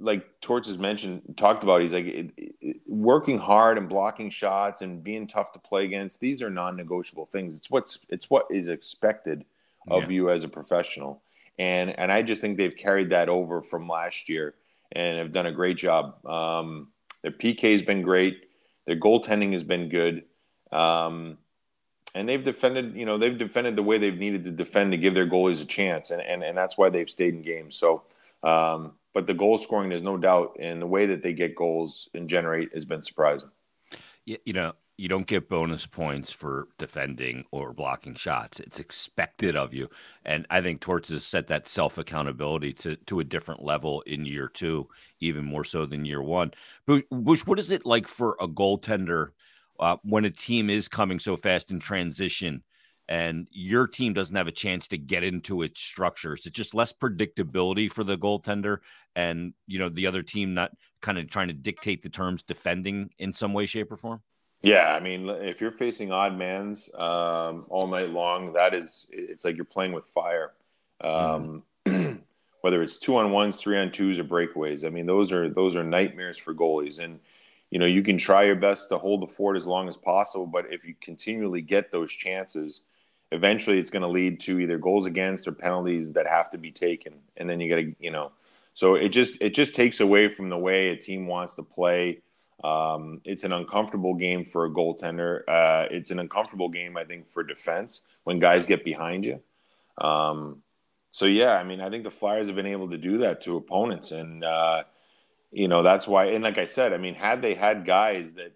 like 0.01 0.41
Torts 0.41 0.69
has 0.69 0.79
mentioned, 0.79 1.35
talked 1.37 1.63
about, 1.63 1.83
he's 1.83 1.93
like 1.93 2.07
it, 2.07 2.33
it, 2.37 2.81
working 2.87 3.39
hard 3.39 3.79
and 3.79 3.89
blocking 3.89 4.31
shots 4.31 4.83
and 4.83 5.05
being 5.05 5.27
tough 5.27 5.53
to 5.53 5.59
play 5.59 5.85
against. 5.85 6.21
These 6.21 6.43
are 6.43 6.51
non-negotiable 6.51 7.27
things. 7.27 7.57
It's 7.57 7.71
what's 7.71 8.01
it's 8.09 8.31
what 8.31 8.47
is 8.51 8.69
expected 8.69 9.45
of 9.89 10.05
yeah. 10.05 10.09
you 10.09 10.31
as 10.31 10.45
a 10.45 10.49
professional 10.49 11.23
and 11.61 11.99
and 11.99 12.11
I 12.11 12.23
just 12.23 12.41
think 12.41 12.57
they've 12.57 12.75
carried 12.75 13.11
that 13.11 13.29
over 13.29 13.61
from 13.61 13.87
last 13.87 14.31
year 14.31 14.55
and 14.93 15.19
have 15.19 15.31
done 15.31 15.45
a 15.47 15.53
great 15.53 15.77
job. 15.77 16.25
Um, 16.27 16.89
their 17.23 17.33
PK 17.33 17.73
has 17.73 17.83
been 17.83 18.01
great. 18.01 18.47
Their 18.87 18.97
goaltending 18.97 19.53
has 19.53 19.63
been 19.63 19.91
good. 19.91 20.25
Um, 20.73 21.37
and 22.15 22.27
they've 22.27 22.43
defended, 22.43 22.97
you 22.97 23.05
know, 23.05 23.19
they've 23.19 23.37
defended 23.37 23.77
the 23.77 23.83
way 23.83 23.99
they've 23.99 24.19
needed 24.19 24.45
to 24.45 24.51
defend 24.51 24.93
to 24.93 24.99
give 24.99 25.15
their 25.15 25.27
goalies 25.27 25.63
a 25.63 25.67
chance, 25.67 26.11
and 26.11 26.23
and, 26.23 26.43
and 26.43 26.57
that's 26.57 26.79
why 26.79 26.89
they've 26.89 27.11
stayed 27.11 27.35
in 27.35 27.43
games. 27.43 27.77
So, 27.77 28.05
um, 28.43 28.95
but 29.13 29.27
the 29.27 29.35
goal 29.35 29.59
scoring, 29.59 29.89
there's 29.89 30.03
no 30.03 30.17
doubt, 30.17 30.57
and 30.61 30.81
the 30.81 30.87
way 30.87 31.07
that 31.07 31.23
they 31.23 31.33
get 31.33 31.57
goals 31.57 32.09
and 32.15 32.29
generate 32.29 32.73
has 32.75 32.85
been 32.85 33.03
surprising. 33.03 33.51
Yeah, 34.25 34.37
you 34.45 34.53
know, 34.53 34.73
you 35.01 35.09
don't 35.09 35.27
get 35.27 35.49
bonus 35.49 35.87
points 35.87 36.31
for 36.31 36.69
defending 36.77 37.45
or 37.53 37.73
blocking 37.73 38.15
shots. 38.15 38.61
It's 38.61 38.79
expected 38.79 39.57
of 39.57 39.73
you. 39.73 39.89
And 40.27 40.47
I 40.51 40.61
think 40.61 40.81
Torts 40.81 41.09
has 41.09 41.25
set 41.25 41.47
that 41.47 41.69
self 41.69 41.97
accountability 41.97 42.75
to, 42.75 42.97
to 42.97 43.21
a 43.21 43.25
different 43.25 43.65
level 43.65 44.03
in 44.03 44.27
year 44.27 44.47
two, 44.47 44.89
even 45.21 45.45
more 45.45 45.65
so 45.65 45.87
than 45.87 46.05
year 46.05 46.23
one. 46.23 46.53
Bush, 46.87 47.47
what 47.47 47.59
is 47.59 47.71
it 47.71 47.87
like 47.87 48.07
for 48.07 48.37
a 48.41 48.47
goaltender 48.47 49.31
uh, 49.81 49.97
when 50.03 50.27
a 50.27 50.31
team 50.31 50.69
is 50.69 50.87
coming 50.87 51.19
so 51.19 51.35
fast 51.35 51.71
in 51.71 51.81
transition 51.81 52.63
and 53.11 53.49
your 53.51 53.89
team 53.89 54.15
doesn't 54.15 54.37
have 54.37 54.47
a 54.47 54.53
chance 54.53 54.89
to 54.89 54.97
get 54.97 55.25
into 55.25 55.63
its 55.63 55.81
structures? 55.81 56.47
It's 56.47 56.57
just 56.57 56.75
less 56.75 56.93
predictability 56.93 57.93
for 57.93 58.05
the 58.05 58.17
goaltender 58.17 58.79
and, 59.17 59.53
you 59.67 59.79
know, 59.79 59.89
the 59.89 60.07
other 60.07 60.23
team 60.23 60.55
not 60.55 60.71
kind 61.03 61.19
of 61.19 61.29
trying 61.29 61.49
to 61.49 61.55
dictate 61.55 62.03
the 62.03 62.09
terms 62.09 62.43
defending 62.43 63.11
in 63.19 63.33
some 63.33 63.53
way, 63.53 63.67
shape, 63.67 63.91
or 63.91 63.97
form? 63.97 64.23
Yeah, 64.63 64.95
I 64.95 65.01
mean, 65.01 65.29
if 65.29 65.61
you're 65.61 65.73
facing 65.73 66.13
odd 66.13 66.39
mans 66.39 66.89
um, 66.95 67.67
all 67.69 67.89
night 67.89 68.11
long, 68.11 68.53
that 68.53 68.75
is, 68.75 69.07
it's 69.11 69.45
like 69.45 69.57
you're 69.57 69.65
playing 69.65 69.93
with 69.93 70.05
fire. 70.05 70.53
Um, 71.01 71.65
mm. 71.87 72.21
whether 72.61 72.83
it's 72.83 72.99
two 72.99 73.17
on 73.17 73.33
ones, 73.33 73.57
three 73.57 73.79
on 73.79 73.91
twos, 73.91 74.19
or 74.19 74.25
breakaways, 74.25 74.85
I 74.85 74.91
mean, 74.91 75.07
those 75.07 75.33
are 75.33 75.49
those 75.49 75.77
are 75.77 75.83
nightmares 75.83 76.37
for 76.37 76.55
goalies. 76.55 77.03
And 77.03 77.19
you 77.71 77.79
know, 77.79 77.87
you 77.87 78.03
can 78.03 78.19
try 78.19 78.45
your 78.45 78.57
best 78.57 78.89
to 78.91 78.99
hold 78.99 79.23
the 79.23 79.27
fort 79.27 79.57
as 79.57 79.67
long 79.67 79.89
as 79.89 79.97
possible, 79.97 80.47
but 80.47 80.71
if 80.71 80.85
you 80.85 80.95
continually 81.01 81.63
get 81.63 81.91
those 81.91 82.13
chances, 82.13 82.83
eventually 83.33 83.79
it's 83.79 83.91
going 83.91 84.03
to 84.03 84.09
lead 84.09 84.41
to 84.41 84.61
either 84.61 84.79
goals 84.79 85.07
against 85.07 85.47
or 85.47 85.53
penalties 85.53 86.13
that 86.13 86.27
have 86.27 86.51
to 86.51 86.59
be 86.59 86.71
taken. 86.71 87.15
And 87.37 87.49
then 87.49 87.61
you 87.61 87.69
got 87.69 87.77
to, 87.77 87.95
you 88.01 88.11
know, 88.11 88.33
so 88.75 88.95
it 88.95 89.11
just 89.11 89.41
it 89.41 89.55
just 89.55 89.75
takes 89.75 90.01
away 90.01 90.29
from 90.29 90.49
the 90.49 90.59
way 90.59 90.89
a 90.89 90.97
team 90.97 91.27
wants 91.27 91.55
to 91.57 91.63
play 91.63 92.23
um, 92.63 93.21
it's 93.25 93.45
an 93.45 93.53
uncomfortable 93.53 94.15
game 94.15 94.45
for 94.45 94.67
a 94.67 94.71
goaltender. 94.71 95.43
Uh, 95.49 95.87
it's 95.91 96.11
an 96.11 96.19
uncomfortable 96.19 96.69
game, 96.69 96.97
I 96.97 97.05
think, 97.05 97.27
for 97.27 97.43
defense 97.43 98.03
when 98.25 98.39
guys 98.39 98.67
get 98.67 98.85
behind 98.85 99.25
you. 99.25 99.41
Um, 99.99 100.63
so 101.09 101.27
yeah, 101.27 101.57
I 101.57 101.65
mean, 101.65 101.81
I 101.81 101.91
think 101.91 102.05
the 102.05 102.11
Flyers 102.11 102.47
have 102.47 102.57
been 102.57 102.67
able 102.67 102.91
to 102.91 102.99
do 102.99 103.19
that 103.19 103.41
to 103.43 103.57
opponents, 103.57 104.13
and 104.13 104.45
uh, 104.45 104.85
you 105.51 105.69
know 105.69 105.83
that's 105.83 106.07
why. 106.07 106.27
And 106.27 106.45
like 106.45 106.59
I 106.59 106.67
said, 106.67 106.93
I 106.93 106.99
mean, 106.99 107.15
had 107.15 107.43
they 107.43 107.55
had 107.55 107.85
guys 107.85 108.35
that 108.35 108.53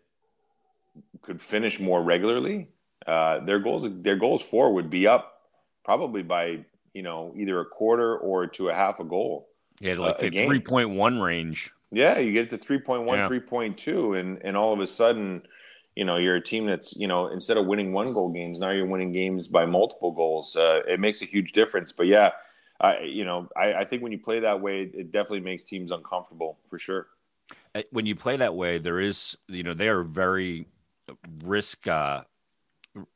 could 1.22 1.40
finish 1.40 1.80
more 1.80 2.02
regularly, 2.02 2.68
uh, 3.06 3.40
their 3.40 3.58
goals 3.58 3.86
their 4.02 4.16
goals 4.16 4.42
for 4.42 4.72
would 4.74 4.90
be 4.90 5.06
up 5.06 5.40
probably 5.84 6.22
by 6.22 6.64
you 6.92 7.02
know 7.02 7.32
either 7.36 7.60
a 7.60 7.66
quarter 7.66 8.16
or 8.18 8.46
to 8.46 8.68
a 8.68 8.74
half 8.74 9.00
a 9.00 9.04
goal. 9.04 9.48
Yeah, 9.80 9.94
like 9.94 10.16
uh, 10.16 10.30
the 10.30 10.30
three 10.30 10.60
point 10.60 10.90
one 10.90 11.20
range. 11.20 11.72
Yeah, 11.94 12.18
you 12.18 12.32
get 12.32 12.50
to 12.50 12.58
3.1, 12.58 13.06
yeah. 13.16 13.28
3.2, 13.28 14.18
and 14.18 14.38
and 14.42 14.56
all 14.56 14.72
of 14.72 14.80
a 14.80 14.86
sudden, 14.86 15.42
you 15.94 16.04
know, 16.04 16.16
you're 16.16 16.36
a 16.36 16.42
team 16.42 16.66
that's, 16.66 16.96
you 16.96 17.06
know, 17.06 17.28
instead 17.28 17.56
of 17.56 17.66
winning 17.66 17.92
one 17.92 18.12
goal 18.12 18.32
games, 18.32 18.58
now 18.58 18.70
you're 18.70 18.86
winning 18.86 19.12
games 19.12 19.46
by 19.46 19.64
multiple 19.64 20.10
goals. 20.10 20.56
Uh, 20.56 20.80
it 20.88 20.98
makes 20.98 21.22
a 21.22 21.24
huge 21.24 21.52
difference. 21.52 21.92
But 21.92 22.08
yeah, 22.08 22.32
I, 22.80 23.00
you 23.00 23.24
know, 23.24 23.48
I, 23.56 23.74
I 23.74 23.84
think 23.84 24.02
when 24.02 24.10
you 24.10 24.18
play 24.18 24.40
that 24.40 24.60
way, 24.60 24.82
it 24.82 25.12
definitely 25.12 25.40
makes 25.40 25.64
teams 25.64 25.92
uncomfortable 25.92 26.58
for 26.68 26.78
sure. 26.78 27.06
Uh, 27.74 27.82
when 27.90 28.06
you 28.06 28.16
play 28.16 28.36
that 28.36 28.56
way, 28.56 28.78
there 28.78 29.00
is, 29.00 29.38
you 29.46 29.62
know, 29.62 29.74
they 29.74 29.88
are 29.88 30.02
very 30.02 30.66
risk 31.44 31.86
uh, 31.86 32.22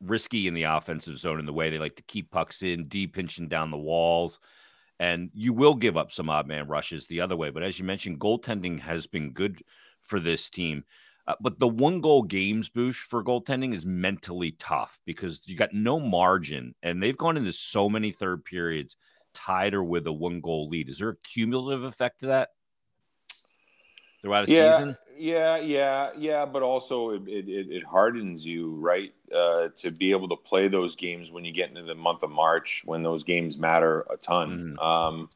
risky 0.01 0.47
in 0.47 0.55
the 0.55 0.65
offensive 0.65 1.19
zone 1.19 1.39
in 1.39 1.47
the 1.47 1.53
way 1.53 1.71
they 1.71 1.79
like 1.79 1.97
to 1.97 2.03
keep 2.05 2.31
pucks 2.31 2.63
in, 2.63 2.89
deep 2.89 3.15
pinching 3.15 3.49
down 3.49 3.71
the 3.71 3.77
walls 3.77 4.41
and 5.01 5.31
you 5.33 5.53
will 5.53 5.75
give 5.75 5.97
up 5.97 6.11
some 6.11 6.29
odd 6.29 6.47
man 6.47 6.67
rushes 6.67 7.07
the 7.07 7.21
other 7.21 7.37
way. 7.37 7.51
But 7.51 7.63
as 7.63 7.79
you 7.79 7.85
mentioned, 7.85 8.19
goaltending 8.19 8.81
has 8.81 9.07
been 9.07 9.33
good 9.33 9.63
for 10.01 10.19
this 10.19 10.51
team. 10.51 10.85
Uh, 11.27 11.35
but 11.41 11.59
the 11.59 11.69
one 11.69 12.01
goal 12.01 12.23
games, 12.23 12.71
Boosh, 12.71 12.97
for 12.97 13.23
goaltending 13.23 13.75
is 13.75 13.85
mentally 13.85 14.53
tough 14.53 14.99
because 15.05 15.43
you 15.47 15.57
got 15.57 15.75
no 15.75 16.01
margin, 16.01 16.75
and 16.83 17.03
they've 17.03 17.19
gone 17.19 17.37
into 17.37 17.53
so 17.53 17.89
many 17.89 18.13
third 18.13 18.45
periods 18.45 18.97
tied 19.35 19.75
or 19.75 19.85
with 19.85 20.07
a 20.07 20.13
one 20.13 20.41
goal 20.41 20.69
lead. 20.69 20.89
Is 20.89 20.99
there 20.99 21.11
a 21.11 21.17
cumulative 21.17 21.85
effect 21.85 22.21
to 22.21 22.27
that 22.27 22.51
throughout 24.23 24.49
a 24.49 24.53
yeah, 24.53 24.73
season? 24.73 24.97
Yeah, 25.19 25.59
yeah, 25.59 26.11
yeah. 26.17 26.47
But 26.47 26.63
also, 26.63 27.11
it, 27.11 27.29
it, 27.29 27.49
it 27.49 27.85
hardens 27.85 28.47
you, 28.47 28.77
right? 28.77 29.13
uh, 29.35 29.69
to 29.77 29.91
be 29.91 30.11
able 30.11 30.29
to 30.29 30.37
play 30.37 30.69
those 30.69 30.97
games 30.97 31.31
when 31.31 31.45
you 31.45 31.53
get 31.53 31.69
into 31.69 31.83
the 31.83 31.95
month 31.95 32.23
of 32.23 32.31
March 32.31 32.83
when 32.85 33.03
those 33.03 33.25
games 33.25 33.59
matter 33.59 34.07
a 34.11 34.17
ton. 34.17 34.77
Mm-hmm. 34.79 34.79
Um, 34.79 35.29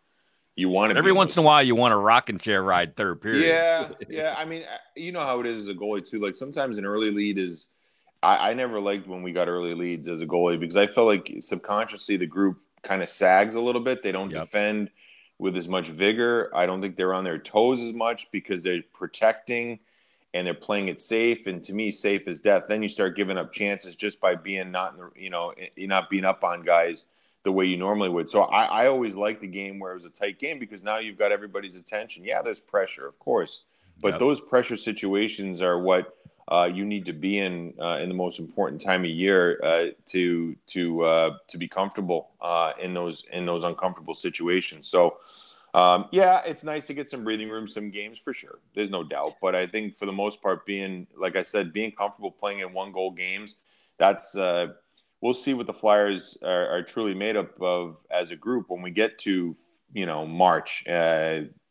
you 0.54 0.68
want 0.68 0.92
to 0.92 0.98
every 0.98 1.12
once 1.12 1.36
in 1.36 1.42
a 1.42 1.46
while 1.46 1.62
you 1.62 1.74
want 1.74 1.94
a 1.94 1.96
rocking 1.96 2.38
chair 2.38 2.62
ride 2.62 2.94
third 2.96 3.20
period. 3.20 3.46
Yeah, 3.46 3.88
yeah. 4.08 4.34
I 4.36 4.44
mean, 4.44 4.62
uh, 4.62 4.76
you 4.94 5.12
know 5.12 5.20
how 5.20 5.40
it 5.40 5.46
is 5.46 5.58
as 5.58 5.68
a 5.68 5.74
goalie 5.74 6.06
too. 6.08 6.18
Like 6.18 6.34
sometimes 6.34 6.78
an 6.78 6.86
early 6.86 7.10
lead 7.10 7.38
is. 7.38 7.68
I, 8.24 8.50
I 8.50 8.54
never 8.54 8.78
liked 8.78 9.08
when 9.08 9.24
we 9.24 9.32
got 9.32 9.48
early 9.48 9.74
leads 9.74 10.06
as 10.06 10.20
a 10.20 10.26
goalie 10.26 10.60
because 10.60 10.76
I 10.76 10.86
felt 10.86 11.08
like 11.08 11.34
subconsciously 11.40 12.16
the 12.18 12.26
group 12.26 12.58
kind 12.82 13.02
of 13.02 13.08
sags 13.08 13.56
a 13.56 13.60
little 13.60 13.80
bit. 13.80 14.04
They 14.04 14.12
don't 14.12 14.30
yep. 14.30 14.42
defend 14.42 14.90
with 15.42 15.56
as 15.56 15.66
much 15.66 15.88
vigor. 15.88 16.52
I 16.54 16.66
don't 16.66 16.80
think 16.80 16.94
they're 16.94 17.12
on 17.12 17.24
their 17.24 17.36
toes 17.36 17.82
as 17.82 17.92
much 17.92 18.30
because 18.30 18.62
they're 18.62 18.82
protecting 18.92 19.80
and 20.34 20.46
they're 20.46 20.54
playing 20.54 20.86
it 20.86 21.00
safe. 21.00 21.48
And 21.48 21.60
to 21.64 21.74
me, 21.74 21.90
safe 21.90 22.28
is 22.28 22.40
death. 22.40 22.66
Then 22.68 22.80
you 22.80 22.88
start 22.88 23.16
giving 23.16 23.36
up 23.36 23.52
chances 23.52 23.96
just 23.96 24.20
by 24.20 24.36
being 24.36 24.70
not, 24.70 24.92
in 24.92 25.00
the, 25.00 25.10
you 25.16 25.30
know, 25.30 25.52
not 25.76 26.08
being 26.08 26.24
up 26.24 26.44
on 26.44 26.62
guys 26.62 27.06
the 27.42 27.50
way 27.50 27.64
you 27.64 27.76
normally 27.76 28.08
would. 28.08 28.28
So 28.28 28.42
I, 28.44 28.84
I 28.84 28.86
always 28.86 29.16
liked 29.16 29.40
the 29.40 29.48
game 29.48 29.80
where 29.80 29.90
it 29.90 29.96
was 29.96 30.04
a 30.04 30.10
tight 30.10 30.38
game 30.38 30.60
because 30.60 30.84
now 30.84 30.98
you've 30.98 31.18
got 31.18 31.32
everybody's 31.32 31.74
attention. 31.74 32.24
Yeah, 32.24 32.40
there's 32.40 32.60
pressure, 32.60 33.08
of 33.08 33.18
course, 33.18 33.64
but 34.00 34.12
yep. 34.12 34.20
those 34.20 34.40
pressure 34.40 34.76
situations 34.76 35.60
are 35.60 35.80
what 35.80 36.18
uh, 36.48 36.68
you 36.72 36.84
need 36.84 37.06
to 37.06 37.12
be 37.12 37.38
in 37.38 37.74
uh, 37.80 37.98
in 38.02 38.08
the 38.08 38.14
most 38.14 38.40
important 38.40 38.80
time 38.80 39.04
of 39.04 39.10
year 39.10 39.60
uh, 39.62 39.86
to 40.06 40.56
to 40.66 41.02
uh, 41.02 41.36
to 41.48 41.58
be 41.58 41.68
comfortable 41.68 42.30
uh, 42.40 42.72
in 42.80 42.94
those 42.94 43.24
in 43.32 43.46
those 43.46 43.64
uncomfortable 43.64 44.14
situations. 44.14 44.88
So 44.88 45.18
um, 45.74 46.06
yeah, 46.10 46.42
it's 46.44 46.64
nice 46.64 46.86
to 46.88 46.94
get 46.94 47.08
some 47.08 47.24
breathing 47.24 47.48
room, 47.48 47.66
some 47.66 47.90
games 47.90 48.18
for 48.18 48.32
sure. 48.32 48.58
There's 48.74 48.90
no 48.90 49.04
doubt. 49.04 49.36
But 49.40 49.54
I 49.54 49.66
think 49.66 49.96
for 49.96 50.06
the 50.06 50.12
most 50.12 50.42
part, 50.42 50.66
being 50.66 51.06
like 51.16 51.36
I 51.36 51.42
said, 51.42 51.72
being 51.72 51.92
comfortable 51.92 52.30
playing 52.30 52.58
in 52.58 52.72
one 52.72 52.92
goal 52.92 53.12
games, 53.12 53.56
that's 53.98 54.36
uh, 54.36 54.68
we'll 55.20 55.34
see 55.34 55.54
what 55.54 55.66
the 55.66 55.72
Flyers 55.72 56.36
are, 56.42 56.68
are, 56.68 56.82
truly 56.82 57.14
made 57.14 57.36
up 57.36 57.60
of 57.62 58.04
as 58.10 58.32
a 58.32 58.36
group 58.36 58.68
when 58.68 58.82
we 58.82 58.90
get 58.90 59.16
to 59.18 59.54
you 59.92 60.06
know 60.06 60.26
March. 60.26 60.84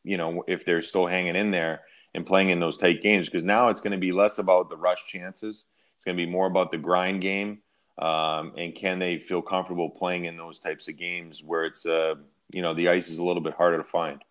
You 0.03 0.17
know 0.17 0.43
if 0.47 0.65
they're 0.65 0.81
still 0.81 1.05
hanging 1.05 1.35
in 1.35 1.51
there 1.51 1.81
and 2.13 2.25
playing 2.25 2.49
in 2.49 2.59
those 2.59 2.77
tight 2.77 3.01
games 3.01 3.27
because 3.27 3.43
now 3.43 3.69
it's 3.69 3.81
going 3.81 3.91
to 3.91 3.97
be 3.97 4.11
less 4.11 4.37
about 4.37 4.69
the 4.69 4.77
rush 4.77 5.05
chances. 5.05 5.65
It's 5.93 6.03
going 6.03 6.17
to 6.17 6.25
be 6.25 6.29
more 6.29 6.47
about 6.47 6.71
the 6.71 6.77
grind 6.77 7.21
game. 7.21 7.59
Um, 7.97 8.53
and 8.57 8.73
can 8.73 8.99
they 8.99 9.19
feel 9.19 9.41
comfortable 9.41 9.89
playing 9.89 10.25
in 10.25 10.37
those 10.37 10.59
types 10.59 10.87
of 10.87 10.97
games 10.97 11.43
where 11.43 11.65
it's 11.65 11.85
uh, 11.85 12.15
you 12.51 12.61
know 12.61 12.73
the 12.73 12.89
ice 12.89 13.09
is 13.09 13.19
a 13.19 13.23
little 13.23 13.43
bit 13.43 13.53
harder 13.53 13.77
to 13.77 13.83
find? 13.83 14.23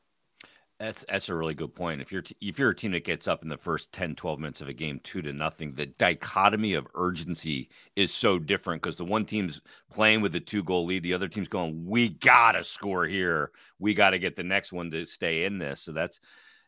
That's 0.81 1.05
that's 1.05 1.29
a 1.29 1.35
really 1.35 1.55
good 1.55 1.75
point. 1.75 2.01
If 2.01 2.11
you're 2.11 2.23
t- 2.23 2.37
if 2.41 2.59
you're 2.59 2.71
a 2.71 2.75
team 2.75 2.93
that 2.93 3.05
gets 3.05 3.29
up 3.29 3.43
in 3.43 3.51
the 3.51 3.57
first 3.59 3.93
10 3.93 4.17
12 4.17 4.41
minutes 4.41 4.61
of 4.63 4.69
a 4.69 4.73
game 4.73 4.99
2 5.05 5.21
to 5.23 5.33
nothing, 5.33 5.75
the 5.75 5.87
dichotomy 5.87 6.73
of 6.73 6.89
urgency 6.95 7.69
is 7.97 8.13
so 8.13 8.39
different 8.39 8.83
cuz 8.83 8.97
the 8.97 9.05
one 9.05 9.27
team's 9.27 9.61
playing 9.93 10.23
with 10.23 10.35
a 10.35 10.41
two 10.41 10.65
goal 10.65 10.87
lead, 10.87 11.03
the 11.03 11.13
other 11.13 11.29
team's 11.29 11.49
going, 11.49 11.85
"We 11.85 12.09
got 12.09 12.53
to 12.53 12.65
score 12.65 13.07
here. 13.07 13.53
We 13.79 13.93
got 13.93 14.11
to 14.11 14.19
get 14.19 14.37
the 14.37 14.43
next 14.43 14.73
one 14.73 14.91
to 14.91 15.05
stay 15.05 15.45
in 15.45 15.59
this." 15.59 15.83
So 15.83 15.93
that's 15.93 16.19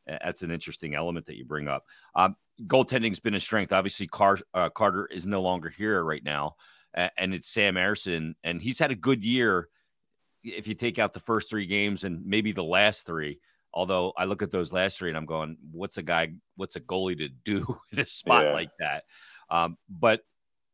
that's 0.07 0.43
an 0.43 0.51
interesting 0.51 0.95
element 0.95 1.27
that 1.27 1.37
you 1.37 1.45
bring 1.45 1.69
up. 1.69 1.85
Um, 2.15 2.37
goaltending's 2.65 3.21
been 3.21 3.35
a 3.35 3.41
strength. 3.41 3.73
Obviously, 3.73 4.07
Car- 4.07 4.39
uh, 4.55 4.71
Carter 4.71 5.07
is 5.07 5.27
no 5.27 5.43
longer 5.43 5.69
here 5.69 6.03
right 6.03 6.25
now, 6.25 6.57
and 6.95 7.35
it's 7.35 7.49
Sam 7.49 7.75
Ersson, 7.75 8.35
and 8.45 8.61
he's 8.61 8.79
had 8.79 8.91
a 8.91 8.97
good 8.97 9.25
year. 9.25 9.69
If 10.45 10.67
you 10.67 10.75
take 10.75 10.99
out 10.99 11.13
the 11.13 11.21
first 11.21 11.49
three 11.49 11.67
games 11.67 12.05
and 12.05 12.27
maybe 12.27 12.53
the 12.53 12.65
last 12.65 13.07
three, 13.07 13.39
Although 13.75 14.13
I 14.17 14.27
look 14.27 14.43
at 14.43 14.51
those 14.51 14.73
last 14.73 14.99
three 14.99 15.09
and 15.09 15.17
I'm 15.17 15.27
going, 15.27 15.57
what's 15.71 15.97
a 15.97 16.03
guy, 16.03 16.33
what's 16.57 16.77
a 16.77 16.81
goalie 16.81 17.17
to 17.19 17.29
do 17.29 17.67
in 17.93 17.99
a 17.99 18.05
spot 18.05 18.47
yeah. 18.47 18.53
like 18.53 18.71
that? 18.79 19.05
Um, 19.51 19.77
but 19.89 20.21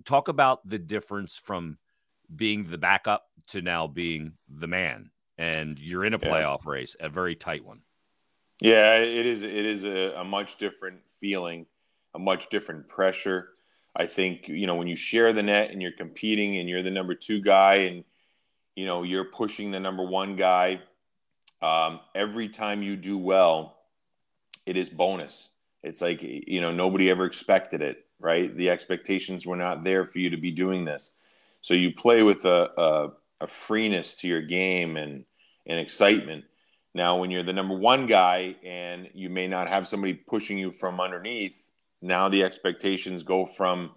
talk 0.05 0.29
about 0.29 0.67
the 0.67 0.79
difference 0.79 1.37
from 1.37 1.79
being 2.35 2.65
the 2.65 2.79
backup 2.79 3.25
to 3.49 3.63
now 3.63 3.87
being 3.87 4.33
the 4.49 4.67
man, 4.67 5.11
and 5.37 5.79
you're 5.79 6.05
in 6.05 6.15
a 6.15 6.19
playoff 6.19 6.65
yeah. 6.67 6.73
race, 6.73 6.97
a 7.01 7.09
very 7.09 7.35
tight 7.35 7.65
one. 7.65 7.81
Yeah, 8.61 8.97
it 8.97 9.27
is. 9.27 9.45
It 9.45 9.53
is 9.67 9.85
a, 9.85 10.15
a 10.17 10.25
much 10.25 10.59
different 10.59 11.01
feeling, 11.21 11.67
a 12.15 12.19
much 12.19 12.49
different 12.51 12.89
pressure. 12.89 13.51
I 13.95 14.07
think 14.07 14.49
you 14.49 14.67
know 14.67 14.75
when 14.77 14.89
you 14.89 14.97
share 14.97 15.33
the 15.33 15.43
net 15.43 15.71
and 15.71 15.81
you're 15.83 15.93
competing 15.93 16.59
and 16.59 16.69
you're 16.69 16.83
the 16.83 16.91
number 16.91 17.15
two 17.15 17.41
guy 17.41 17.75
and 17.77 18.05
you 18.77 18.87
know 18.87 19.03
you're 19.05 19.25
pushing 19.25 19.71
the 19.71 19.81
number 19.81 20.05
one 20.05 20.37
guy 20.37 20.81
um, 21.63 22.01
every 22.15 22.49
time 22.49 22.83
you 22.83 22.97
do 22.97 23.19
well, 23.19 23.79
it 24.67 24.77
is 24.77 24.89
bonus. 24.89 25.49
It's 25.83 26.01
like, 26.01 26.23
you 26.23 26.61
know, 26.61 26.73
nobody 26.73 27.11
ever 27.11 27.25
expected 27.25 27.83
it, 27.83 28.05
right? 28.21 28.55
The 28.57 28.71
expectations 28.71 29.47
were 29.47 29.57
not 29.57 29.85
there 29.85 30.05
for 30.05 30.19
you 30.19 30.31
to 30.31 30.37
be 30.37 30.51
doing 30.51 30.85
this. 30.85 31.15
So 31.61 31.75
you 31.75 31.93
play 31.93 32.23
with 32.23 32.45
a, 32.45 32.71
a, 32.81 33.11
a 33.41 33.47
freeness 33.47 34.15
to 34.17 34.29
your 34.29 34.43
game 34.43 34.97
and, 34.97 35.25
and 35.67 35.79
excitement. 35.79 36.45
Now, 36.99 37.17
when 37.17 37.31
you're 37.31 37.45
the 37.45 37.53
number 37.53 37.77
one 37.77 38.09
guy 38.09 38.57
and 38.65 39.09
you 39.15 39.31
may 39.31 39.47
not 39.47 39.69
have 39.69 39.87
somebody 39.87 40.15
pushing 40.15 40.59
you 40.59 40.73
from 40.73 40.99
underneath, 40.99 41.71
now 42.03 42.29
the 42.29 42.43
expectations 42.43 43.23
go 43.23 43.45
from, 43.45 43.93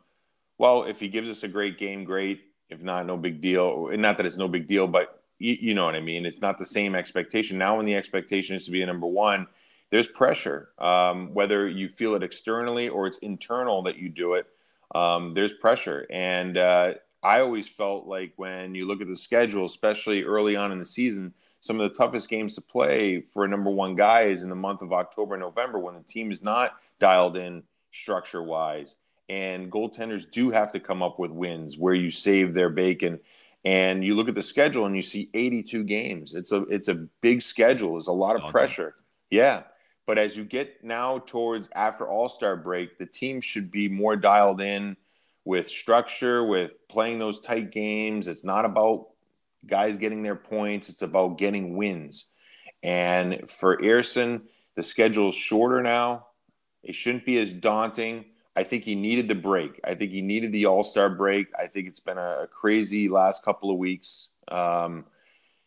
well, 0.59 0.83
if 0.83 0.99
he 0.99 1.07
gives 1.07 1.27
us 1.27 1.41
a 1.41 1.47
great 1.47 1.79
game, 1.79 2.03
great. 2.03 2.41
If 2.69 2.83
not, 2.83 3.07
no 3.07 3.17
big 3.17 3.41
deal. 3.41 3.89
Not 3.97 4.17
that 4.17 4.27
it's 4.27 4.37
no 4.37 4.47
big 4.47 4.67
deal, 4.67 4.85
but 4.85 5.23
you, 5.39 5.57
you 5.59 5.73
know 5.73 5.83
what 5.83 5.95
I 5.95 5.99
mean? 5.99 6.27
It's 6.27 6.43
not 6.43 6.59
the 6.59 6.65
same 6.65 6.93
expectation. 6.93 7.57
Now, 7.57 7.77
when 7.77 7.87
the 7.87 7.95
expectation 7.95 8.55
is 8.55 8.65
to 8.65 8.71
be 8.71 8.83
a 8.83 8.85
number 8.85 9.07
one, 9.07 9.47
there's 9.89 10.07
pressure. 10.07 10.69
Um, 10.77 11.33
whether 11.33 11.67
you 11.67 11.89
feel 11.89 12.13
it 12.13 12.21
externally 12.21 12.87
or 12.87 13.07
it's 13.07 13.17
internal 13.17 13.81
that 13.81 13.97
you 13.97 14.09
do 14.09 14.35
it, 14.35 14.45
um, 14.93 15.33
there's 15.33 15.53
pressure. 15.53 16.05
And 16.11 16.55
uh, 16.55 16.93
I 17.23 17.39
always 17.39 17.67
felt 17.67 18.05
like 18.05 18.33
when 18.35 18.75
you 18.75 18.85
look 18.85 19.01
at 19.01 19.07
the 19.07 19.17
schedule, 19.17 19.65
especially 19.65 20.21
early 20.21 20.55
on 20.55 20.71
in 20.71 20.77
the 20.77 20.85
season, 20.85 21.33
some 21.61 21.79
of 21.79 21.83
the 21.83 21.95
toughest 21.95 22.29
games 22.29 22.55
to 22.55 22.61
play 22.61 23.21
for 23.21 23.45
a 23.45 23.47
number 23.47 23.69
one 23.69 23.95
guy 23.95 24.23
is 24.23 24.43
in 24.43 24.49
the 24.49 24.55
month 24.55 24.81
of 24.81 24.91
October, 24.91 25.37
November, 25.37 25.79
when 25.79 25.95
the 25.95 26.01
team 26.01 26.31
is 26.31 26.43
not 26.43 26.73
dialed 26.99 27.37
in 27.37 27.63
structure 27.91 28.43
wise. 28.43 28.97
And 29.29 29.71
goaltenders 29.71 30.29
do 30.29 30.49
have 30.49 30.71
to 30.73 30.79
come 30.79 31.01
up 31.01 31.19
with 31.19 31.31
wins 31.31 31.77
where 31.77 31.93
you 31.93 32.09
save 32.09 32.53
their 32.53 32.69
bacon 32.69 33.19
and 33.63 34.03
you 34.03 34.15
look 34.15 34.27
at 34.27 34.35
the 34.35 34.41
schedule 34.41 34.85
and 34.87 34.95
you 34.95 35.01
see 35.01 35.29
82 35.33 35.83
games. 35.83 36.33
It's 36.33 36.51
a 36.51 36.63
it's 36.63 36.87
a 36.87 36.95
big 37.21 37.41
schedule. 37.41 37.93
There's 37.93 38.07
a 38.07 38.11
lot 38.11 38.35
of 38.35 38.49
pressure. 38.49 38.95
Yeah. 39.29 39.63
But 40.07 40.17
as 40.17 40.35
you 40.35 40.43
get 40.43 40.83
now 40.83 41.19
towards 41.19 41.69
after 41.73 42.07
All-Star 42.07 42.57
break, 42.57 42.97
the 42.97 43.05
team 43.05 43.39
should 43.39 43.71
be 43.71 43.87
more 43.87 44.15
dialed 44.15 44.59
in 44.59 44.97
with 45.45 45.69
structure, 45.69 46.43
with 46.43 46.87
playing 46.87 47.19
those 47.19 47.39
tight 47.39 47.71
games. 47.71 48.27
It's 48.27 48.43
not 48.43 48.65
about 48.65 49.09
guys 49.65 49.97
getting 49.97 50.23
their 50.23 50.35
points, 50.35 50.89
it's 50.89 51.01
about 51.01 51.37
getting 51.37 51.75
wins. 51.75 52.25
And 52.83 53.49
for 53.49 53.77
Ersson, 53.77 54.41
the 54.75 54.83
schedule 54.83 55.29
is 55.29 55.35
shorter 55.35 55.81
now. 55.81 56.27
It 56.83 56.95
shouldn't 56.95 57.25
be 57.25 57.37
as 57.37 57.53
daunting. 57.53 58.25
I 58.55 58.63
think 58.63 58.83
he 58.83 58.95
needed 58.95 59.27
the 59.27 59.35
break. 59.35 59.79
I 59.83 59.95
think 59.95 60.11
he 60.11 60.21
needed 60.21 60.51
the 60.51 60.65
All 60.65 60.83
Star 60.83 61.09
break. 61.09 61.47
I 61.57 61.67
think 61.67 61.87
it's 61.87 61.99
been 61.99 62.17
a, 62.17 62.47
crazy 62.51 63.07
last 63.07 63.45
couple 63.45 63.71
of 63.71 63.77
weeks, 63.77 64.29
um, 64.49 65.05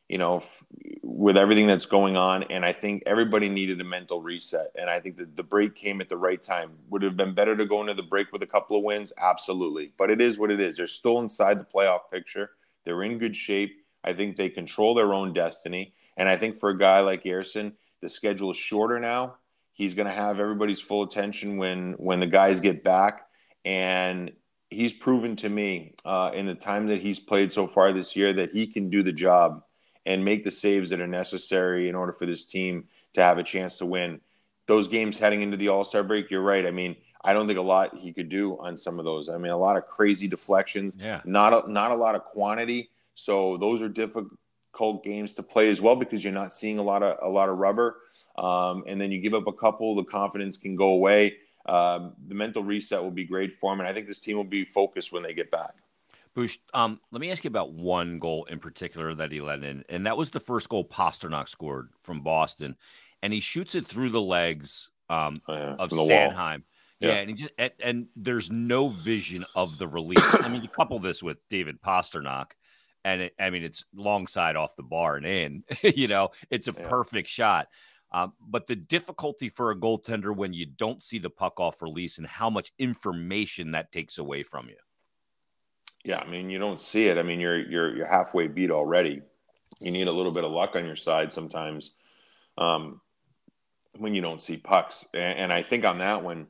you 0.08 0.18
know, 0.18 0.36
f- 0.36 0.66
with 1.02 1.36
everything 1.38 1.66
that's 1.66 1.86
going 1.86 2.16
on. 2.16 2.42
And 2.44 2.64
I 2.64 2.72
think 2.72 3.04
everybody 3.06 3.48
needed 3.48 3.80
a 3.80 3.84
mental 3.84 4.20
reset. 4.20 4.68
And 4.74 4.90
I 4.90 5.00
think 5.00 5.16
that 5.16 5.34
the 5.36 5.42
break 5.42 5.74
came 5.74 6.00
at 6.00 6.08
the 6.08 6.18
right 6.18 6.42
time. 6.42 6.72
Would 6.90 7.02
have 7.02 7.16
been 7.16 7.34
better 7.34 7.56
to 7.56 7.64
go 7.64 7.80
into 7.80 7.94
the 7.94 8.02
break 8.02 8.32
with 8.32 8.42
a 8.42 8.46
couple 8.46 8.76
of 8.76 8.84
wins? 8.84 9.12
Absolutely. 9.18 9.92
But 9.96 10.10
it 10.10 10.20
is 10.20 10.38
what 10.38 10.50
it 10.50 10.60
is. 10.60 10.76
They're 10.76 10.86
still 10.86 11.20
inside 11.20 11.58
the 11.58 11.64
playoff 11.64 12.10
picture, 12.12 12.50
they're 12.84 13.02
in 13.02 13.18
good 13.18 13.36
shape. 13.36 13.83
I 14.04 14.12
think 14.12 14.36
they 14.36 14.48
control 14.48 14.94
their 14.94 15.14
own 15.14 15.32
destiny. 15.32 15.94
And 16.16 16.28
I 16.28 16.36
think 16.36 16.58
for 16.58 16.70
a 16.70 16.78
guy 16.78 17.00
like 17.00 17.24
Ersson, 17.24 17.72
the 18.00 18.08
schedule 18.08 18.50
is 18.50 18.56
shorter 18.56 19.00
now 19.00 19.36
He's 19.74 19.94
going 19.94 20.06
to 20.06 20.14
have 20.14 20.38
everybody's 20.38 20.80
full 20.80 21.02
attention 21.02 21.56
when 21.56 21.94
when 21.94 22.20
the 22.20 22.28
guys 22.28 22.60
get 22.60 22.84
back, 22.84 23.26
and 23.64 24.30
he's 24.70 24.92
proven 24.92 25.34
to 25.36 25.48
me 25.48 25.94
uh, 26.04 26.30
in 26.32 26.46
the 26.46 26.54
time 26.54 26.86
that 26.86 27.00
he's 27.00 27.18
played 27.18 27.52
so 27.52 27.66
far 27.66 27.92
this 27.92 28.14
year 28.14 28.32
that 28.32 28.52
he 28.52 28.68
can 28.68 28.88
do 28.88 29.02
the 29.02 29.12
job 29.12 29.64
and 30.06 30.24
make 30.24 30.44
the 30.44 30.50
saves 30.50 30.90
that 30.90 31.00
are 31.00 31.08
necessary 31.08 31.88
in 31.88 31.96
order 31.96 32.12
for 32.12 32.24
this 32.24 32.44
team 32.44 32.84
to 33.14 33.22
have 33.22 33.38
a 33.38 33.42
chance 33.42 33.78
to 33.78 33.86
win. 33.86 34.20
Those 34.66 34.86
games 34.86 35.18
heading 35.18 35.42
into 35.42 35.56
the 35.56 35.68
All 35.68 35.82
Star 35.82 36.04
break, 36.04 36.30
you're 36.30 36.40
right. 36.40 36.64
I 36.64 36.70
mean, 36.70 36.94
I 37.24 37.32
don't 37.32 37.48
think 37.48 37.58
a 37.58 37.62
lot 37.62 37.96
he 37.96 38.12
could 38.12 38.28
do 38.28 38.56
on 38.60 38.76
some 38.76 39.00
of 39.00 39.04
those. 39.04 39.28
I 39.28 39.38
mean, 39.38 39.50
a 39.50 39.58
lot 39.58 39.76
of 39.76 39.86
crazy 39.86 40.28
deflections, 40.28 40.96
yeah. 41.00 41.20
not 41.24 41.52
a, 41.52 41.70
not 41.70 41.90
a 41.90 41.96
lot 41.96 42.14
of 42.14 42.22
quantity. 42.26 42.90
So 43.14 43.56
those 43.56 43.82
are 43.82 43.88
difficult 43.88 45.04
games 45.04 45.34
to 45.34 45.42
play 45.42 45.68
as 45.68 45.80
well 45.80 45.96
because 45.96 46.22
you're 46.22 46.32
not 46.32 46.52
seeing 46.52 46.78
a 46.78 46.82
lot 46.82 47.02
of 47.02 47.16
a 47.22 47.28
lot 47.28 47.48
of 47.48 47.58
rubber, 47.58 47.96
um, 48.36 48.84
and 48.86 49.00
then 49.00 49.12
you 49.12 49.20
give 49.20 49.34
up 49.34 49.46
a 49.46 49.52
couple, 49.52 49.94
the 49.94 50.04
confidence 50.04 50.56
can 50.56 50.76
go 50.76 50.88
away. 50.88 51.34
Um, 51.66 52.12
the 52.28 52.34
mental 52.34 52.62
reset 52.62 53.02
will 53.02 53.10
be 53.10 53.24
great 53.24 53.52
for 53.52 53.72
them, 53.72 53.80
and 53.80 53.88
I 53.88 53.92
think 53.92 54.06
this 54.06 54.20
team 54.20 54.36
will 54.36 54.44
be 54.44 54.64
focused 54.64 55.12
when 55.12 55.22
they 55.22 55.32
get 55.32 55.50
back. 55.50 55.74
Bush, 56.34 56.58
um, 56.74 57.00
let 57.12 57.20
me 57.20 57.30
ask 57.30 57.44
you 57.44 57.48
about 57.48 57.72
one 57.72 58.18
goal 58.18 58.44
in 58.46 58.58
particular 58.58 59.14
that 59.14 59.30
he 59.30 59.40
let 59.40 59.62
in, 59.62 59.84
and 59.88 60.06
that 60.06 60.16
was 60.16 60.30
the 60.30 60.40
first 60.40 60.68
goal 60.68 60.84
Pastrnak 60.84 61.48
scored 61.48 61.90
from 62.02 62.22
Boston, 62.22 62.76
and 63.22 63.32
he 63.32 63.40
shoots 63.40 63.74
it 63.74 63.86
through 63.86 64.10
the 64.10 64.20
legs 64.20 64.90
um, 65.08 65.40
oh, 65.48 65.54
yeah, 65.54 65.76
of 65.78 65.90
Sanheim. 65.90 66.62
Yeah. 66.98 67.08
yeah. 67.08 67.14
and 67.14 67.30
he 67.30 67.34
just 67.34 67.52
and, 67.56 67.72
and, 67.80 68.06
there's 68.16 68.50
no 68.50 68.88
vision 68.88 69.44
of 69.54 69.78
the 69.78 69.86
release. 69.86 70.34
I 70.40 70.48
mean, 70.48 70.62
you 70.62 70.68
couple 70.68 70.98
this 70.98 71.22
with 71.22 71.38
David 71.48 71.80
Pastrnak, 71.80 72.52
and 73.04 73.22
it, 73.22 73.34
I 73.38 73.50
mean 73.50 73.62
it's 73.62 73.84
long 73.94 74.26
side 74.26 74.56
off 74.56 74.76
the 74.76 74.82
bar 74.82 75.16
and 75.16 75.26
in. 75.26 75.64
you 75.82 76.08
know, 76.08 76.30
it's 76.50 76.68
a 76.68 76.72
yeah. 76.80 76.88
perfect 76.88 77.28
shot. 77.28 77.68
Um, 78.12 78.32
but 78.40 78.66
the 78.66 78.76
difficulty 78.76 79.48
for 79.48 79.72
a 79.72 79.76
goaltender 79.76 80.34
when 80.34 80.52
you 80.52 80.66
don't 80.66 81.02
see 81.02 81.18
the 81.18 81.30
puck 81.30 81.58
off 81.58 81.82
release 81.82 82.18
and 82.18 82.26
how 82.26 82.48
much 82.48 82.72
information 82.78 83.72
that 83.72 83.90
takes 83.90 84.18
away 84.18 84.44
from 84.44 84.68
you. 84.68 84.76
Yeah, 86.04 86.18
I 86.18 86.26
mean 86.26 86.50
you 86.50 86.58
don't 86.58 86.80
see 86.80 87.06
it. 87.06 87.18
I 87.18 87.22
mean 87.22 87.40
you're 87.40 87.58
you're 87.58 87.96
you're 87.96 88.06
halfway 88.06 88.46
beat 88.46 88.70
already. 88.70 89.22
You 89.80 89.90
need 89.90 90.08
a 90.08 90.12
little 90.12 90.32
bit 90.32 90.44
of 90.44 90.52
luck 90.52 90.76
on 90.76 90.86
your 90.86 90.96
side 90.96 91.32
sometimes 91.32 91.90
um, 92.56 93.00
when 93.98 94.14
you 94.14 94.22
don't 94.22 94.40
see 94.40 94.56
pucks. 94.56 95.06
And, 95.12 95.38
and 95.38 95.52
I 95.52 95.62
think 95.62 95.84
on 95.84 95.98
that 95.98 96.22
one, 96.22 96.46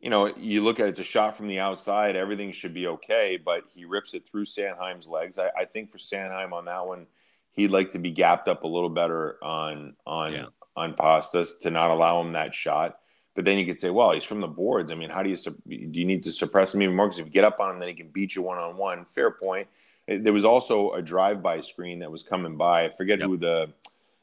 you 0.00 0.10
know, 0.10 0.32
you 0.36 0.62
look 0.62 0.78
at 0.78 0.86
it, 0.86 0.90
it's 0.90 0.98
a 1.00 1.04
shot 1.04 1.36
from 1.36 1.48
the 1.48 1.58
outside, 1.58 2.14
everything 2.14 2.52
should 2.52 2.74
be 2.74 2.86
okay, 2.86 3.38
but 3.42 3.64
he 3.74 3.84
rips 3.84 4.14
it 4.14 4.26
through 4.26 4.44
Sanheim's 4.44 5.08
legs. 5.08 5.38
I, 5.38 5.50
I 5.58 5.64
think 5.64 5.90
for 5.90 5.98
Sanheim 5.98 6.52
on 6.52 6.66
that 6.66 6.86
one, 6.86 7.06
he'd 7.52 7.70
like 7.70 7.90
to 7.90 7.98
be 7.98 8.12
gapped 8.12 8.48
up 8.48 8.62
a 8.62 8.68
little 8.68 8.90
better 8.90 9.42
on 9.42 9.96
on 10.06 10.32
yeah. 10.32 10.46
on 10.76 10.94
Pastas 10.94 11.58
to 11.60 11.70
not 11.70 11.90
allow 11.90 12.20
him 12.20 12.32
that 12.32 12.54
shot. 12.54 12.98
But 13.34 13.44
then 13.44 13.58
you 13.58 13.66
could 13.66 13.78
say, 13.78 13.90
well, 13.90 14.10
he's 14.12 14.24
from 14.24 14.40
the 14.40 14.48
boards. 14.48 14.90
I 14.90 14.96
mean, 14.96 15.10
how 15.10 15.22
do 15.22 15.30
you 15.30 15.36
do 15.36 16.00
you 16.00 16.04
need 16.04 16.24
to 16.24 16.32
suppress 16.32 16.74
him 16.74 16.82
even 16.82 16.94
more? 16.94 17.06
Because 17.06 17.20
if 17.20 17.26
you 17.26 17.32
get 17.32 17.44
up 17.44 17.60
on 17.60 17.70
him, 17.70 17.78
then 17.78 17.88
he 17.88 17.94
can 17.94 18.08
beat 18.08 18.34
you 18.34 18.42
one 18.42 18.58
on 18.58 18.76
one. 18.76 19.04
Fair 19.04 19.30
point. 19.30 19.68
There 20.06 20.32
was 20.32 20.44
also 20.44 20.92
a 20.92 21.02
drive-by 21.02 21.60
screen 21.60 21.98
that 21.98 22.10
was 22.10 22.22
coming 22.22 22.56
by. 22.56 22.86
I 22.86 22.88
forget 22.90 23.18
yep. 23.18 23.28
who 23.28 23.36
the. 23.36 23.72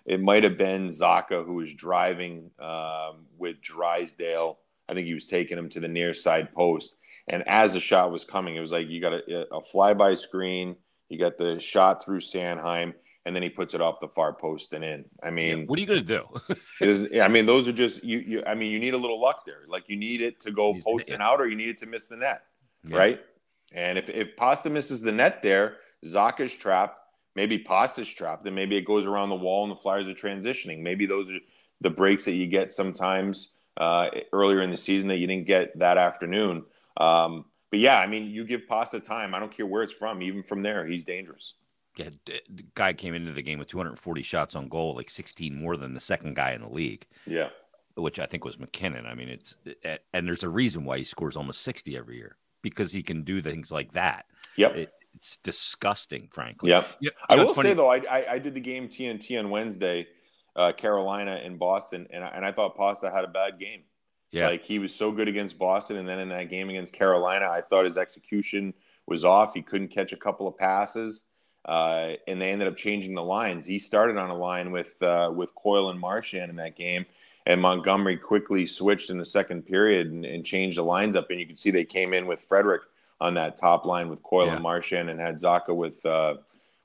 It 0.06 0.22
might 0.22 0.44
have 0.44 0.58
been 0.58 0.88
Zacha 0.88 1.46
who 1.46 1.56
was 1.56 1.74
driving 1.74 2.52
um, 2.60 3.26
with 3.38 3.60
Drysdale 3.62 4.60
I 4.88 4.94
think 4.94 5.08
he 5.08 5.14
was 5.14 5.26
taking 5.26 5.58
him 5.58 5.70
to 5.70 5.80
the 5.80 5.88
near 5.88 6.14
side 6.14 6.54
post. 6.54 6.98
And 7.28 7.44
as 7.48 7.74
the 7.74 7.80
shot 7.80 8.12
was 8.12 8.24
coming, 8.24 8.56
it 8.56 8.60
was 8.60 8.72
like 8.72 8.88
you 8.88 9.02
got 9.02 9.14
a, 9.14 9.48
a 9.54 9.62
flyby 9.62 10.18
screen, 10.18 10.76
you 11.10 11.18
got 11.18 11.38
the 11.38 11.60
shot 11.60 12.04
through 12.04 12.20
Sanheim, 12.20 12.94
and 13.26 13.36
then 13.36 13.42
he 13.42 13.50
puts 13.50 13.74
it 13.74 13.82
off 13.82 14.00
the 14.00 14.08
far 14.08 14.34
post 14.34 14.74
and 14.74 14.84
in. 14.84 15.06
I 15.24 15.32
mean, 15.32 15.60
yeah, 15.60 15.66
what 15.66 15.78
are 15.78 15.82
you 15.82 15.88
going 15.88 16.06
to 16.06 16.24
do? 16.48 16.56
is, 16.82 17.08
I 17.20 17.28
mean, 17.28 17.48
those 17.48 17.68
are 17.68 17.74
just 17.74 18.04
you, 18.04 18.20
you. 18.20 18.44
I 18.46 18.54
mean, 18.54 18.72
you 18.72 18.80
need 18.80 18.94
a 18.94 18.98
little 18.98 19.20
luck 19.20 19.44
there. 19.46 19.64
Like 19.68 19.86
you 19.88 19.96
need 19.96 20.22
it 20.22 20.40
to 20.42 20.52
go 20.52 20.74
He's, 20.74 20.84
post 20.84 21.10
and 21.10 21.22
out, 21.22 21.42
or 21.42 21.48
you 21.48 21.56
need 21.56 21.70
it 21.70 21.78
to 21.80 21.88
miss 21.88 22.08
the 22.08 22.18
net, 22.18 22.44
yeah. 22.84 22.98
right? 22.98 23.22
And 23.74 23.98
if 23.98 24.10
if 24.10 24.36
Pasta 24.36 24.70
misses 24.70 25.02
the 25.02 25.12
net 25.12 25.42
there, 25.42 25.78
Zacha's 26.06 26.54
trapped. 26.54 27.00
Maybe 27.36 27.58
Pasta's 27.58 28.08
trapped, 28.08 28.46
then 28.46 28.56
maybe 28.56 28.78
it 28.78 28.86
goes 28.86 29.06
around 29.06 29.28
the 29.28 29.36
wall 29.36 29.64
and 29.64 29.72
the 29.72 29.76
Flyers 29.76 30.08
are 30.08 30.14
transitioning. 30.14 30.80
Maybe 30.80 31.06
those 31.06 31.30
are 31.32 31.40
the 31.82 31.90
breaks 31.90 32.24
that 32.26 32.34
you 32.34 32.48
get 32.48 32.72
sometimes 32.72 33.55
uh, 33.78 34.10
earlier 34.34 34.62
in 34.62 34.70
the 34.70 34.78
season 34.78 35.08
that 35.10 35.18
you 35.18 35.28
didn't 35.28 35.48
get 35.48 35.78
that 35.80 35.98
afternoon. 35.98 36.64
Um, 36.98 37.46
but 37.72 37.80
yeah, 37.80 38.00
I 38.00 38.08
mean, 38.08 38.28
you 38.30 38.46
give 38.46 38.68
Pasta 38.68 39.00
time. 39.00 39.36
I 39.36 39.40
don't 39.40 39.56
care 39.56 39.66
where 39.66 39.84
it's 39.84 39.94
from. 39.94 40.22
Even 40.22 40.44
from 40.44 40.62
there, 40.62 40.86
he's 40.86 41.04
dangerous. 41.04 41.56
Yeah, 41.98 42.10
the 42.26 42.66
guy 42.74 42.94
came 42.94 43.14
into 43.14 43.32
the 43.32 43.42
game 43.42 43.58
with 43.58 43.70
240 43.70 44.22
shots 44.22 44.56
on 44.56 44.68
goal, 44.68 44.96
like 44.96 45.10
16 45.10 45.56
more 45.56 45.78
than 45.78 45.94
the 45.94 46.00
second 46.00 46.36
guy 46.36 46.52
in 46.52 46.62
the 46.62 46.70
league. 46.70 47.06
Yeah, 47.26 47.50
which 47.96 48.20
I 48.20 48.26
think 48.26 48.44
was 48.44 48.60
MacKinnon. 48.60 49.06
I 49.06 49.16
mean, 49.16 49.30
it's 49.30 49.56
and 50.14 50.28
there's 50.28 50.44
a 50.44 50.50
reason 50.50 50.84
why 50.84 50.98
he 50.98 51.04
scores 51.04 51.38
almost 51.38 51.62
60 51.62 51.98
every 51.98 52.18
year 52.18 52.38
because 52.62 52.92
he 52.92 53.04
can 53.04 53.24
do 53.24 53.42
things 53.42 53.72
like 53.72 53.94
that. 53.94 54.26
Yep. 54.58 54.76
It, 54.76 54.94
it's 55.16 55.38
disgusting, 55.38 56.28
frankly. 56.32 56.72
Yep. 56.72 56.88
You 57.00 57.10
know, 57.10 57.16
I 57.30 57.44
will 57.44 57.54
say 57.54 57.74
though, 57.74 57.90
I, 57.90 58.02
I, 58.10 58.26
I 58.32 58.40
did 58.40 58.54
the 58.54 58.60
game 58.60 58.90
TNT 58.90 59.40
on 59.40 59.50
Wednesday, 59.50 60.08
uh, 60.56 60.72
Carolina 60.72 61.40
and 61.44 61.60
Boston, 61.60 62.08
and 62.12 62.24
I, 62.24 62.28
and 62.28 62.46
I 62.46 62.52
thought 62.52 62.76
Pasta 62.76 63.12
had 63.12 63.24
a 63.24 63.30
bad 63.30 63.60
game. 63.60 63.82
Yeah. 64.32 64.50
Like 64.50 64.64
he 64.64 64.80
was 64.80 64.94
so 64.94 65.12
good 65.12 65.28
against 65.28 65.58
Boston, 65.58 65.98
and 65.98 66.08
then 66.08 66.20
in 66.20 66.30
that 66.30 66.50
game 66.50 66.70
against 66.70 66.94
Carolina, 66.94 67.48
I 67.50 67.62
thought 67.62 67.86
his 67.86 67.98
execution 67.98 68.74
was 69.08 69.24
off. 69.24 69.54
He 69.54 69.62
couldn't 69.62 69.90
catch 69.90 70.14
a 70.14 70.18
couple 70.18 70.48
of 70.48 70.58
passes 70.58 71.26
uh, 71.66 72.14
and 72.28 72.40
they 72.40 72.52
ended 72.52 72.68
up 72.68 72.76
changing 72.76 73.16
the 73.16 73.24
lines. 73.24 73.66
He 73.66 73.80
started 73.80 74.18
on 74.18 74.30
a 74.30 74.36
line 74.36 74.72
with 74.72 75.02
uh, 75.02 75.32
with 75.36 75.54
Coyle 75.56 75.90
and 75.90 76.00
Marchand 76.00 76.50
in 76.50 76.56
that 76.58 76.76
game, 76.76 77.06
and 77.48 77.60
Montgomery 77.60 78.18
quickly 78.18 78.66
switched 78.66 79.10
in 79.10 79.18
the 79.18 79.26
second 79.26 79.64
period 79.64 80.08
and, 80.08 80.26
and 80.26 80.46
changed 80.46 80.78
the 80.78 80.84
lines 80.84 81.16
up. 81.16 81.30
And 81.32 81.40
you 81.40 81.48
can 81.48 81.56
see 81.56 81.72
they 81.72 81.84
came 81.84 82.14
in 82.14 82.28
with 82.28 82.40
Frederic 82.40 82.84
on 83.20 83.34
that 83.34 83.58
top 83.58 83.86
line 83.86 84.10
with 84.10 84.22
Coyle 84.22 84.48
yeah. 84.48 84.54
and 84.54 84.64
Marchand, 84.64 85.10
and 85.10 85.20
had 85.20 85.36
Zacha 85.36 85.76
with 85.76 86.06
uh, 86.06 86.36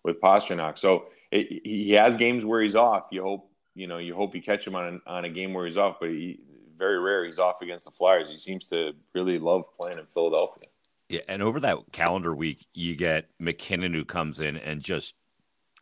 with 0.02 0.20
Pastrnak. 0.20 0.78
So 0.78 1.06
it, 1.30 1.60
he 1.62 1.92
has 1.92 2.16
games 2.16 2.46
where 2.46 2.62
he's 2.62 2.76
off. 2.76 3.08
You 3.10 3.22
hope 3.22 3.49
you 3.74 3.86
know 3.86 3.98
you 3.98 4.14
hope 4.14 4.34
you 4.34 4.42
catch 4.42 4.66
him 4.66 4.74
on 4.74 5.00
on 5.06 5.24
a 5.24 5.30
game 5.30 5.52
where 5.52 5.66
he's 5.66 5.76
off, 5.76 5.96
but 6.00 6.10
he, 6.10 6.40
very 6.76 6.98
rare 6.98 7.24
he's 7.24 7.38
off 7.38 7.62
against 7.62 7.84
the 7.84 7.90
Flyers. 7.90 8.28
He 8.28 8.36
seems 8.36 8.66
to 8.68 8.92
really 9.14 9.38
love 9.38 9.66
playing 9.78 9.98
in 9.98 10.06
Philadelphia. 10.06 10.68
Yeah, 11.10 11.20
and 11.28 11.42
over 11.42 11.60
that 11.60 11.78
calendar 11.92 12.34
week, 12.34 12.66
you 12.72 12.94
get 12.94 13.28
MacKinnon 13.40 13.92
who 13.92 14.04
comes 14.04 14.40
in 14.40 14.56
and 14.56 14.80
just 14.80 15.14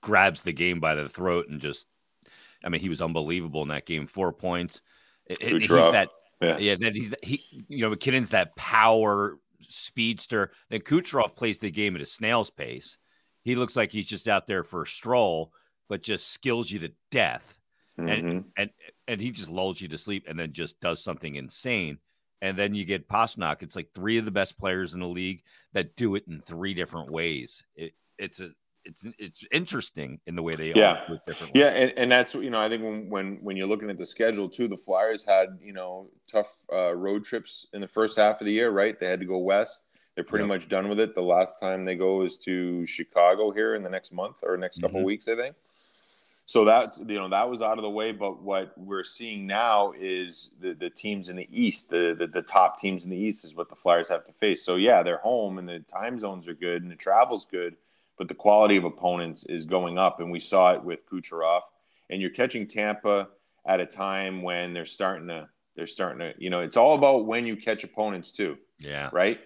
grabs 0.01 0.43
the 0.43 0.53
game 0.53 0.81
by 0.81 0.95
the 0.95 1.09
throat 1.09 1.49
and 1.51 1.61
just, 1.61 1.87
I 2.65 2.71
mean, 2.71 2.81
he 2.81 2.89
was 2.89 3.03
unbelievable 3.03 3.63
in 3.63 3.69
that 3.69 3.85
game. 3.85 4.07
Four 4.07 4.33
points. 4.33 4.81
he's 5.41 5.69
that, 5.69 6.11
yeah, 6.41 6.57
yeah 6.59 6.77
that 6.77 6.95
he's 6.95 7.13
he, 7.23 7.43
you 7.69 7.83
know, 7.83 7.91
MacKinnon's 7.91 8.31
that 8.31 8.57
power 8.57 9.39
speedster. 9.61 10.53
Then 10.71 10.81
Kucherov 10.81 11.37
plays 11.37 11.59
the 11.59 11.71
game 11.71 11.95
at 11.95 12.03
a 12.03 12.07
snail's 12.07 12.51
pace. 12.51 12.97
He 13.43 13.55
looks 13.55 13.77
like 13.77 13.93
he's 13.93 14.07
just 14.07 14.29
out 14.29 14.47
there 14.47 14.63
for 14.63 14.83
a 14.83 14.87
stroll, 14.87 15.53
but 15.89 16.03
just 16.03 16.33
skills 16.33 16.71
you 16.71 16.79
to 16.81 16.93
death, 17.11 17.58
mm-hmm. 17.99 18.09
and 18.09 18.45
and 18.57 18.71
and 19.07 19.21
he 19.21 19.31
just 19.31 19.51
lulls 19.51 19.81
you 19.81 19.89
to 19.89 19.99
sleep, 19.99 20.25
and 20.29 20.39
then 20.39 20.53
just 20.53 20.81
does 20.81 21.03
something 21.03 21.35
insane 21.35 21.99
and 22.41 22.57
then 22.57 22.75
you 22.75 22.85
get 22.85 23.09
Pastrnak. 23.09 23.63
It's 23.63 23.77
like 23.77 23.91
three 23.93 24.19
of 24.19 24.25
the 24.25 24.31
best 24.31 24.59
players 24.59 24.95
in 24.95 25.01
the 25.01 25.09
league 25.09 25.43
that 25.73 25.97
do 25.97 26.15
it 26.15 26.25
in 26.29 26.41
three 26.41 26.75
different 26.75 27.11
ways. 27.11 27.65
It, 27.75 27.93
it's 28.19 28.41
a 28.41 28.51
it's 28.85 29.05
it's 29.19 29.45
interesting 29.53 30.21
in 30.27 30.35
the 30.35 30.43
way 30.43 30.55
they 30.55 30.73
yeah 30.73 31.03
with 31.11 31.23
different 31.25 31.55
yeah 31.55 31.67
and, 31.67 31.93
and 31.99 32.11
that's 32.11 32.35
you 32.35 32.49
know 32.49 32.61
I 32.61 32.71
think 32.71 32.83
when 32.83 33.11
when 33.11 33.39
when 33.43 33.57
you're 33.57 33.67
looking 33.67 33.91
at 33.91 33.99
the 33.99 34.07
schedule 34.07 34.49
too, 34.49 34.69
the 34.69 34.77
Flyers 34.77 35.25
had 35.25 35.59
you 35.61 35.73
know 35.73 36.09
tough 36.27 36.65
uh, 36.73 36.95
road 36.95 37.25
trips 37.25 37.67
in 37.73 37.81
the 37.81 37.89
first 37.89 38.17
half 38.17 38.41
of 38.41 38.47
the 38.47 38.53
year, 38.53 38.71
right? 38.71 38.99
They 38.99 39.07
had 39.07 39.21
to 39.21 39.27
go 39.27 39.39
west. 39.39 39.85
They're 40.15 40.25
pretty 40.25 40.45
yep. 40.45 40.49
much 40.49 40.69
done 40.69 40.89
with 40.89 40.99
it. 40.99 41.15
The 41.15 41.23
last 41.23 41.61
time 41.61 41.85
they 41.85 41.95
go 41.95 42.23
is 42.23 42.39
to 42.39 42.85
Chicago 42.87 43.53
here 43.53 43.77
in 43.77 43.85
the 43.85 43.91
next 43.91 44.13
month 44.13 44.41
or 44.43 44.57
next 44.57 44.81
couple 44.81 44.99
mm-hmm. 44.99 45.07
weeks, 45.07 45.29
I 45.29 45.37
think 45.37 45.55
so 46.49 46.65
that's 46.65 46.99
you 47.07 47.17
know 47.17 47.29
that 47.29 47.51
was 47.51 47.61
out 47.61 47.77
of 47.77 47.83
the 47.83 47.91
way 47.91 48.11
but 48.11 48.41
what 48.43 48.73
we're 48.79 49.05
seeing 49.05 49.47
now 49.47 49.93
is 49.99 50.55
the, 50.61 50.73
the 50.73 50.89
teams 50.89 51.29
in 51.29 51.37
the 51.37 51.47
east 51.53 51.91
the, 51.91 52.17
the, 52.19 52.27
the 52.27 52.41
top 52.41 52.79
teams 52.79 53.05
in 53.05 53.11
the 53.11 53.17
east 53.19 53.45
is 53.45 53.55
what 53.55 53.69
the 53.69 53.77
flyers 53.77 54.09
have 54.09 54.25
to 54.25 54.33
face. 54.33 54.65
So 54.65 54.77
yeah 54.77 55.03
they're 55.03 55.19
home 55.19 55.59
and 55.59 55.69
the 55.69 55.81
time 55.81 56.19
zones 56.19 56.49
are 56.49 56.55
good 56.55 56.83
and 56.83 56.91
the 56.91 56.97
travel's 56.97 57.45
good 57.45 57.77
but 58.17 58.29
the 58.29 58.35
quality 58.35 58.79
of 58.79 58.85
opponents 58.85 59.45
is 59.45 59.67
going 59.67 59.97
up. 59.97 60.21
And 60.21 60.31
we 60.31 60.41
saw 60.41 60.73
it 60.73 60.83
with 60.83 61.07
kucherov. 61.07 61.61
And 62.11 62.21
you're 62.21 62.31
catching 62.31 62.67
tampa 62.67 63.29
at 63.67 63.81
a 63.81 63.87
time 63.87 64.43
when 64.43 64.73
they're 64.73 64.87
starting 64.87 65.29
to 65.29 65.49
they're 65.77 65.87
starting 65.87 66.19
to 66.21 66.33
you 66.39 66.49
know 66.49 66.61
it's 66.61 66.79
all 66.79 66.95
about 66.95 67.27
when 67.27 67.45
you 67.45 67.57
catch 67.57 67.85
opponents 67.85 68.33
too. 68.33 68.57
Yeah. 68.81 69.11
Right? 69.13 69.39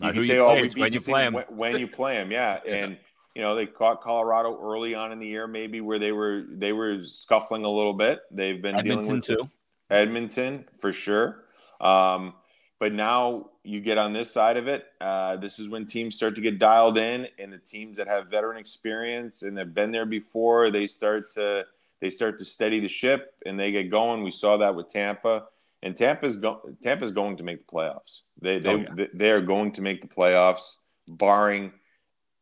You 0.00 0.06
Not 0.06 0.14
can 0.14 0.24
say 0.24 0.38
oh 0.38 0.54
we 0.54 0.68
beat 0.68 0.78
when 0.78 0.92
you 0.92 1.00
play 1.00 1.24
them. 1.24 1.32
when, 1.32 1.44
when 1.48 1.78
you 1.78 1.88
play 1.88 2.16
them 2.16 2.30
yeah. 2.30 2.60
yeah. 2.66 2.74
and 2.74 2.98
you 3.34 3.42
know 3.42 3.54
they 3.54 3.66
caught 3.66 4.02
Colorado 4.02 4.58
early 4.62 4.94
on 4.94 5.12
in 5.12 5.18
the 5.18 5.26
year, 5.26 5.46
maybe 5.46 5.80
where 5.80 5.98
they 5.98 6.12
were 6.12 6.44
they 6.50 6.72
were 6.72 7.02
scuffling 7.02 7.64
a 7.64 7.70
little 7.70 7.94
bit. 7.94 8.20
They've 8.30 8.60
been 8.60 8.76
Edmonton 8.76 9.02
dealing 9.04 9.16
with 9.16 9.24
too. 9.24 9.50
Edmonton 9.90 10.64
for 10.78 10.92
sure. 10.92 11.44
Um, 11.80 12.34
but 12.78 12.94
now 12.94 13.50
you 13.62 13.80
get 13.80 13.98
on 13.98 14.12
this 14.12 14.30
side 14.32 14.56
of 14.56 14.66
it. 14.66 14.86
Uh, 15.00 15.36
this 15.36 15.58
is 15.58 15.68
when 15.68 15.86
teams 15.86 16.16
start 16.16 16.34
to 16.34 16.40
get 16.40 16.58
dialed 16.58 16.96
in, 16.96 17.28
and 17.38 17.52
the 17.52 17.58
teams 17.58 17.96
that 17.98 18.08
have 18.08 18.28
veteran 18.28 18.56
experience 18.56 19.42
and 19.42 19.56
have 19.58 19.74
been 19.74 19.92
there 19.92 20.06
before, 20.06 20.70
they 20.70 20.86
start 20.86 21.30
to 21.32 21.66
they 22.00 22.10
start 22.10 22.38
to 22.38 22.44
steady 22.44 22.80
the 22.80 22.88
ship 22.88 23.34
and 23.44 23.60
they 23.60 23.70
get 23.70 23.90
going. 23.90 24.22
We 24.22 24.30
saw 24.30 24.56
that 24.56 24.74
with 24.74 24.88
Tampa, 24.88 25.44
and 25.82 25.94
Tampa's 25.94 26.36
go, 26.36 26.62
Tampa's 26.82 27.12
going 27.12 27.36
to 27.36 27.44
make 27.44 27.66
the 27.66 27.72
playoffs. 27.72 28.22
They 28.40 28.58
they, 28.58 28.70
oh, 28.70 28.84
yeah. 28.96 29.06
they 29.12 29.30
are 29.30 29.42
going 29.42 29.72
to 29.72 29.82
make 29.82 30.00
the 30.00 30.08
playoffs, 30.08 30.78
barring 31.06 31.72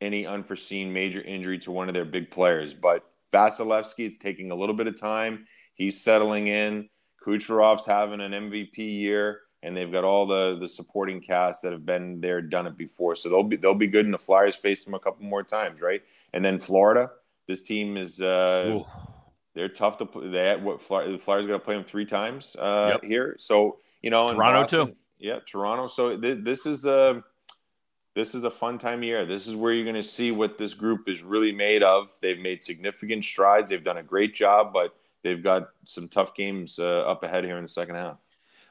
any 0.01 0.27
unforeseen 0.27 0.93
major 0.93 1.21
injury 1.23 1.59
to 1.59 1.73
one 1.73 1.89
of 1.89 1.95
their 1.95 2.05
big 2.05 2.31
players. 2.31 2.75
But 2.75 3.05
Vasilevskiy, 3.33 4.07
it's 4.07 4.19
taking 4.19 4.51
a 4.51 4.55
little 4.55 4.75
bit 4.75 4.87
of 4.87 4.99
time. 4.99 5.47
He's 5.75 6.01
settling 6.01 6.49
in. 6.49 6.89
Kucherov's 7.25 7.85
having 7.85 8.21
an 8.21 8.33
MVP 8.33 8.79
year, 8.79 9.41
and 9.63 9.77
they've 9.77 9.91
got 9.91 10.05
all 10.05 10.27
the 10.27 10.57
the 10.59 10.69
supporting 10.69 11.21
cast 11.21 11.63
that 11.63 11.73
have 11.73 11.85
been 11.85 12.21
there, 12.21 12.41
done 12.41 12.67
it 12.67 12.77
before. 12.77 13.15
So 13.15 13.29
they'll 13.29 13.43
be 13.43 13.57
they'll 13.57 13.75
be 13.75 13.87
good. 13.87 14.05
And 14.05 14.15
the 14.15 14.19
Flyers 14.19 14.57
face 14.57 14.85
them 14.85 14.95
a 14.95 14.99
couple 14.99 15.25
more 15.25 15.43
times, 15.43 15.83
right? 15.83 16.03
And 16.33 16.45
then 16.45 16.59
Florida, 16.59 17.11
this 17.47 17.63
team 17.63 17.97
is 17.97 18.21
uh, 18.21 18.83
they're 19.55 19.69
tough 19.69 19.99
to 19.99 20.07
play. 20.07 20.29
They 20.29 20.57
what 20.57 20.79
the 20.79 21.19
Flyers 21.19 21.47
got 21.47 21.53
to 21.53 21.59
play 21.59 21.75
them 21.75 21.85
three 21.85 22.07
times 22.07 22.57
uh, 22.59 22.93
yep. 22.93 23.05
here. 23.05 23.35
So 23.39 23.79
you 24.03 24.11
know, 24.11 24.29
Toronto 24.29 24.63
Boston, 24.63 24.87
too. 24.87 24.97
Yeah, 25.19 25.41
Toronto. 25.45 25.87
So 25.89 26.17
th- 26.17 26.45
this 26.45 26.65
is 26.65 26.87
a 26.87 26.93
uh, 26.93 27.21
this 28.19 28.35
is 28.35 28.43
a 28.43 28.51
fun 28.51 28.79
time 28.79 28.99
of 28.99 29.05
year. 29.05 29.25
This 29.25 29.47
is 29.47 29.55
where 29.55 29.73
you're 29.73 29.85
going 29.85 29.95
to 29.95 30.03
see 30.03 30.33
what 30.33 30.59
this 30.59 30.75
group 30.75 31.09
is 31.09 31.23
really 31.23 31.53
made 31.53 31.85
of. 31.85 32.11
They've 32.21 32.39
made 32.39 32.61
significant 32.61 33.23
strides. 33.23 33.71
They've 33.71 33.85
done 33.85 33.99
a 33.99 34.03
great 34.03 34.35
job, 34.35 34.73
but 34.73 34.97
they've 35.23 35.41
got 35.41 35.69
some 35.85 36.09
tough 36.09 36.35
games 36.35 36.81
uh, 36.81 37.03
up 37.03 37.23
ahead 37.23 37.45
here 37.45 37.59
in 37.59 37.63
the 37.63 37.69
second 37.69 37.95
half. 37.95 38.17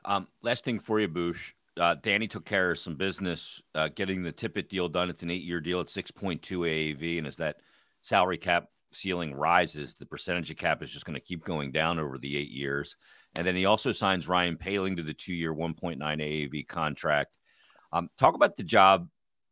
Um, 0.03 0.27
last 0.41 0.65
thing 0.65 0.79
for 0.79 0.99
you, 0.99 1.07
Boosh. 1.07 1.53
Uh, 1.79 1.95
Danny 2.01 2.27
took 2.27 2.43
care 2.43 2.71
of 2.71 2.79
some 2.79 2.95
business 2.95 3.62
uh, 3.73 3.88
getting 3.95 4.21
the 4.21 4.33
Tippett 4.33 4.67
deal 4.67 4.89
done. 4.89 5.10
It's 5.10 5.23
an 5.23 5.29
eight-year 5.29 5.62
deal 5.62 5.79
at 5.79 5.88
6.2 5.88 6.41
AAV, 6.41 7.17
and 7.17 7.25
as 7.25 7.38
that 7.38 7.62
salary 8.01 8.38
cap 8.38 8.67
ceiling 8.91 9.33
rises, 9.33 9.93
the 9.93 10.05
percentage 10.05 10.51
of 10.51 10.57
cap 10.57 10.83
is 10.83 10.89
just 10.89 11.05
going 11.05 11.13
to 11.13 11.25
keep 11.25 11.45
going 11.45 11.71
down 11.71 11.99
over 11.99 12.17
the 12.17 12.36
eight 12.36 12.51
years. 12.51 12.97
And 13.38 13.47
then 13.47 13.55
he 13.55 13.65
also 13.65 13.93
signs 13.93 14.27
Ryan 14.27 14.57
Poehling 14.57 14.97
to 14.97 15.03
the 15.03 15.13
two-year 15.13 15.53
1.9 15.53 15.99
AAV 15.99 16.67
contract. 16.67 17.31
Um, 17.93 18.10
talk 18.17 18.33
about 18.33 18.57
the 18.57 18.63
job 18.63 19.07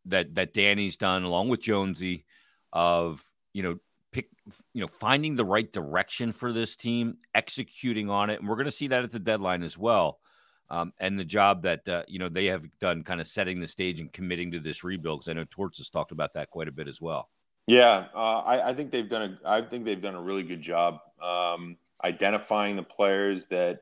that 0.05 0.35
that 0.35 0.53
Danny's 0.53 0.97
done 0.97 1.23
along 1.23 1.49
with 1.49 1.61
Jonesy 1.61 2.25
of 2.73 3.23
you 3.53 3.63
know 3.63 3.79
pick 4.11 4.29
you 4.73 4.81
know 4.81 4.87
finding 4.87 5.35
the 5.35 5.45
right 5.45 5.71
direction 5.71 6.31
for 6.31 6.53
this 6.53 6.75
team, 6.75 7.17
executing 7.33 8.09
on 8.09 8.29
it, 8.29 8.39
and 8.39 8.47
we're 8.47 8.55
going 8.55 8.65
to 8.65 8.71
see 8.71 8.87
that 8.87 9.03
at 9.03 9.11
the 9.11 9.19
deadline 9.19 9.63
as 9.63 9.77
well. 9.77 10.19
Um, 10.67 10.93
and 10.99 11.19
the 11.19 11.25
job 11.25 11.61
that 11.63 11.87
uh, 11.87 12.03
you 12.07 12.17
know 12.17 12.29
they 12.29 12.45
have 12.45 12.65
done, 12.79 13.03
kind 13.03 13.21
of 13.21 13.27
setting 13.27 13.59
the 13.59 13.67
stage 13.67 13.99
and 13.99 14.11
committing 14.11 14.51
to 14.51 14.59
this 14.59 14.83
rebuild. 14.83 15.19
Because 15.19 15.29
I 15.29 15.33
know 15.33 15.45
Torts 15.49 15.77
has 15.77 15.89
talked 15.89 16.11
about 16.11 16.33
that 16.33 16.49
quite 16.49 16.67
a 16.67 16.71
bit 16.71 16.87
as 16.87 16.99
well. 16.99 17.29
Yeah, 17.67 18.05
uh, 18.15 18.39
I, 18.39 18.69
I, 18.69 18.73
think 18.73 18.91
they've 18.91 19.09
done 19.09 19.37
a. 19.43 19.49
I 19.49 19.61
think 19.61 19.85
they've 19.85 20.01
done 20.01 20.15
a 20.15 20.21
really 20.21 20.43
good 20.43 20.61
job 20.61 20.99
um, 21.21 21.77
identifying 22.03 22.75
the 22.75 22.83
players 22.83 23.47
that 23.47 23.81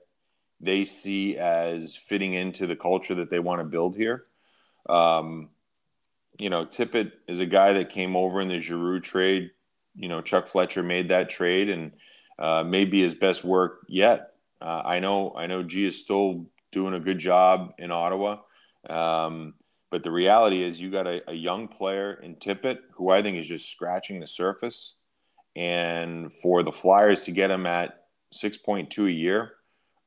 they 0.60 0.86
see 0.86 1.38
as 1.38 1.96
fitting 1.96 2.34
into 2.34 2.66
the 2.68 2.76
culture 2.76 3.16
that 3.16 3.30
they 3.30 3.40
want 3.40 3.60
to 3.60 3.66
build 3.66 3.96
here. 3.96 4.26
Um, 4.90 5.50
you 6.40 6.50
know, 6.50 6.66
Tippett 6.66 7.12
is 7.28 7.40
a 7.40 7.46
guy 7.46 7.74
that 7.74 7.90
came 7.90 8.16
over 8.16 8.42
in 8.42 8.48
the 8.48 8.60
Giroux 8.60 9.00
trade. 9.00 9.52
You 9.96 10.10
know, 10.10 10.22
Chuck 10.22 10.48
Fletcher 10.48 10.84
made 10.84 11.10
that 11.10 11.30
trade 11.30 11.70
and 11.70 11.92
uh, 12.40 12.64
maybe 12.66 13.02
his 13.02 13.16
best 13.16 13.44
work 13.44 13.86
yet. 13.88 14.32
Uh, 14.62 14.82
I 14.84 15.00
know, 15.00 15.34
I 15.36 15.46
know, 15.46 15.62
G 15.62 15.86
is 15.86 16.00
still 16.00 16.46
doing 16.72 16.94
a 16.96 17.00
good 17.00 17.20
job 17.20 17.74
in 17.78 17.92
Ottawa, 17.92 18.40
um, 18.90 19.54
But 19.92 20.04
the 20.04 20.12
reality 20.12 20.64
is, 20.64 20.82
you 20.82 20.90
got 20.90 21.06
a, 21.06 21.30
a 21.30 21.34
young 21.34 21.68
player 21.68 22.16
in 22.16 22.36
Tippett 22.36 22.80
who 22.94 23.10
I 23.10 23.22
think 23.22 23.38
is 23.38 23.48
just 23.48 23.70
scratching 23.70 24.20
the 24.20 24.28
surface. 24.28 24.96
And 25.56 26.34
for 26.42 26.64
the 26.64 26.72
Flyers 26.72 27.24
to 27.26 27.32
get 27.32 27.52
him 27.52 27.68
at 27.68 28.06
6.2 28.34 29.06
a 29.06 29.12
year, 29.12 29.54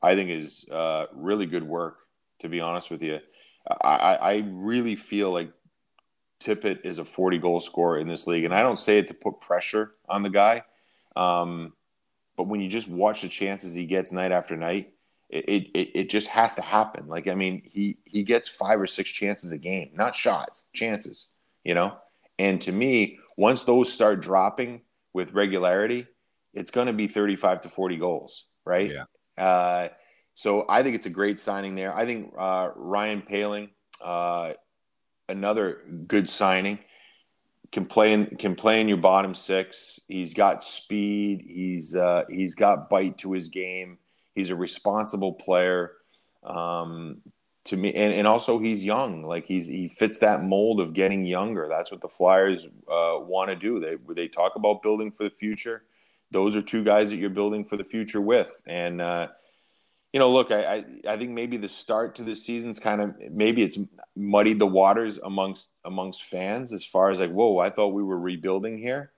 I 0.02 0.16
think 0.16 0.30
is 0.30 0.66
uh, 0.72 1.06
really 1.14 1.46
good 1.46 1.62
work, 1.62 1.98
to 2.40 2.48
be 2.48 2.60
honest 2.60 2.90
with 2.90 3.02
you. 3.02 3.20
I, 3.82 4.16
I 4.16 4.44
really 4.48 4.96
feel 4.96 5.30
like 5.30 5.52
Tippett 6.40 6.84
is 6.84 6.98
a 6.98 7.04
40 7.04 7.38
goal 7.38 7.60
scorer 7.60 7.98
in 7.98 8.08
this 8.08 8.26
league. 8.26 8.44
And 8.44 8.54
I 8.54 8.62
don't 8.62 8.78
say 8.78 8.98
it 8.98 9.08
to 9.08 9.14
put 9.14 9.40
pressure 9.40 9.94
on 10.08 10.22
the 10.22 10.30
guy. 10.30 10.62
Um, 11.14 11.72
but 12.36 12.44
when 12.44 12.60
you 12.60 12.68
just 12.68 12.88
watch 12.88 13.22
the 13.22 13.28
chances 13.28 13.74
he 13.74 13.86
gets 13.86 14.12
night 14.12 14.32
after 14.32 14.56
night, 14.56 14.92
it, 15.28 15.70
it, 15.74 15.90
it 15.98 16.10
just 16.10 16.28
has 16.28 16.54
to 16.56 16.62
happen. 16.62 17.08
Like, 17.08 17.26
I 17.26 17.34
mean, 17.34 17.62
he, 17.64 17.96
he 18.04 18.22
gets 18.22 18.48
five 18.48 18.80
or 18.80 18.86
six 18.86 19.10
chances 19.10 19.52
a 19.52 19.58
game, 19.58 19.90
not 19.94 20.14
shots, 20.14 20.68
chances, 20.72 21.30
you 21.64 21.74
know? 21.74 21.96
And 22.38 22.60
to 22.60 22.72
me, 22.72 23.18
once 23.36 23.64
those 23.64 23.92
start 23.92 24.20
dropping 24.20 24.82
with 25.12 25.32
regularity, 25.32 26.06
it's 26.54 26.70
going 26.70 26.86
to 26.86 26.92
be 26.92 27.06
35 27.06 27.62
to 27.62 27.68
40 27.68 27.96
goals, 27.96 28.44
right? 28.64 28.92
Yeah. 28.92 29.42
Uh, 29.42 29.88
so 30.34 30.66
I 30.68 30.82
think 30.82 30.94
it's 30.94 31.06
a 31.06 31.10
great 31.10 31.40
signing 31.40 31.74
there. 31.74 31.94
I 31.94 32.04
think 32.04 32.32
uh, 32.36 32.70
Ryan 32.76 33.22
Poehling 33.22 33.70
uh, 34.02 34.52
another 35.28 35.82
good 36.06 36.28
signing. 36.28 36.78
Can 37.72 37.84
play 37.84 38.12
in 38.12 38.26
can 38.36 38.54
play 38.54 38.80
in 38.80 38.88
your 38.88 38.98
bottom 38.98 39.34
six. 39.34 40.00
He's 40.08 40.32
got 40.32 40.62
speed. 40.62 41.44
He's 41.46 41.96
uh, 41.96 42.24
he's 42.30 42.54
got 42.54 42.88
bite 42.88 43.18
to 43.18 43.32
his 43.32 43.48
game. 43.48 43.98
He's 44.34 44.50
a 44.50 44.56
responsible 44.56 45.34
player. 45.34 45.92
Um, 46.44 47.22
to 47.64 47.76
me, 47.76 47.92
and, 47.94 48.14
and 48.14 48.26
also 48.26 48.58
he's 48.58 48.84
young. 48.84 49.24
Like 49.24 49.44
he's 49.46 49.66
he 49.66 49.88
fits 49.88 50.18
that 50.20 50.44
mold 50.44 50.80
of 50.80 50.94
getting 50.94 51.26
younger. 51.26 51.66
That's 51.68 51.90
what 51.90 52.00
the 52.00 52.08
Flyers 52.08 52.66
uh, 52.66 53.18
want 53.18 53.50
to 53.50 53.56
do. 53.56 53.80
They 53.80 53.96
they 54.14 54.28
talk 54.28 54.54
about 54.56 54.82
building 54.82 55.10
for 55.10 55.24
the 55.24 55.30
future. 55.30 55.82
Those 56.30 56.56
are 56.56 56.62
two 56.62 56.84
guys 56.84 57.10
that 57.10 57.16
you're 57.16 57.30
building 57.30 57.64
for 57.64 57.76
the 57.76 57.84
future 57.84 58.20
with, 58.20 58.62
and 58.66 59.00
uh, 59.00 59.28
you 60.16 60.20
know, 60.20 60.30
look, 60.30 60.50
I, 60.50 60.76
I, 60.76 60.84
I 61.10 61.18
think 61.18 61.32
maybe 61.32 61.58
the 61.58 61.68
start 61.68 62.14
to 62.14 62.22
the 62.22 62.34
season's 62.34 62.80
kind 62.80 63.02
of 63.02 63.14
maybe 63.30 63.62
it's 63.62 63.78
muddied 64.16 64.58
the 64.58 64.66
waters 64.66 65.18
amongst 65.18 65.72
amongst 65.84 66.24
fans 66.24 66.72
as 66.72 66.86
far 66.86 67.10
as 67.10 67.20
like, 67.20 67.30
whoa, 67.30 67.58
I 67.58 67.68
thought 67.68 67.88
we 67.88 68.02
were 68.02 68.18
rebuilding 68.18 68.78
here, 68.78 69.12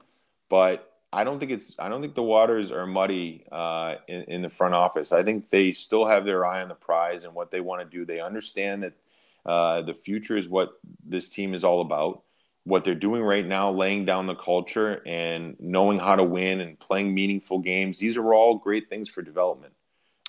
but 0.48 0.92
I 1.12 1.22
don't 1.22 1.38
think 1.38 1.52
it's 1.52 1.76
I 1.78 1.88
don't 1.88 2.02
think 2.02 2.16
the 2.16 2.24
waters 2.24 2.72
are 2.72 2.84
muddy 2.84 3.46
uh, 3.52 3.94
in, 4.08 4.22
in 4.22 4.42
the 4.42 4.48
front 4.48 4.74
office. 4.74 5.12
I 5.12 5.22
think 5.22 5.48
they 5.48 5.70
still 5.70 6.04
have 6.04 6.24
their 6.24 6.44
eye 6.44 6.62
on 6.62 6.68
the 6.68 6.74
prize 6.74 7.22
and 7.22 7.32
what 7.32 7.52
they 7.52 7.61
want 7.61 7.88
to 7.88 7.96
do. 7.96 8.04
They 8.04 8.18
understand 8.18 8.82
that 8.82 8.94
uh, 9.46 9.82
the 9.82 9.94
future 9.94 10.37
is 10.37 10.48
what 10.48 10.80
this 11.06 11.28
team 11.28 11.54
is 11.54 11.62
all 11.62 11.80
about. 11.80 12.24
What 12.64 12.82
they're 12.82 12.96
doing 12.96 13.22
right 13.22 13.46
now, 13.46 13.70
laying 13.70 14.04
down 14.04 14.26
the 14.26 14.34
culture 14.34 15.00
and 15.06 15.54
knowing 15.61 15.96
how 15.96 16.16
to 16.16 16.24
win 16.24 16.61
and 16.61 16.76
playing 16.76 17.14
meaningful 17.14 17.61
games, 17.61 18.00
these 18.00 18.16
are 18.16 18.34
all 18.34 18.58
great 18.58 18.88
things 18.88 19.08
for 19.08 19.22
development. 19.22 19.74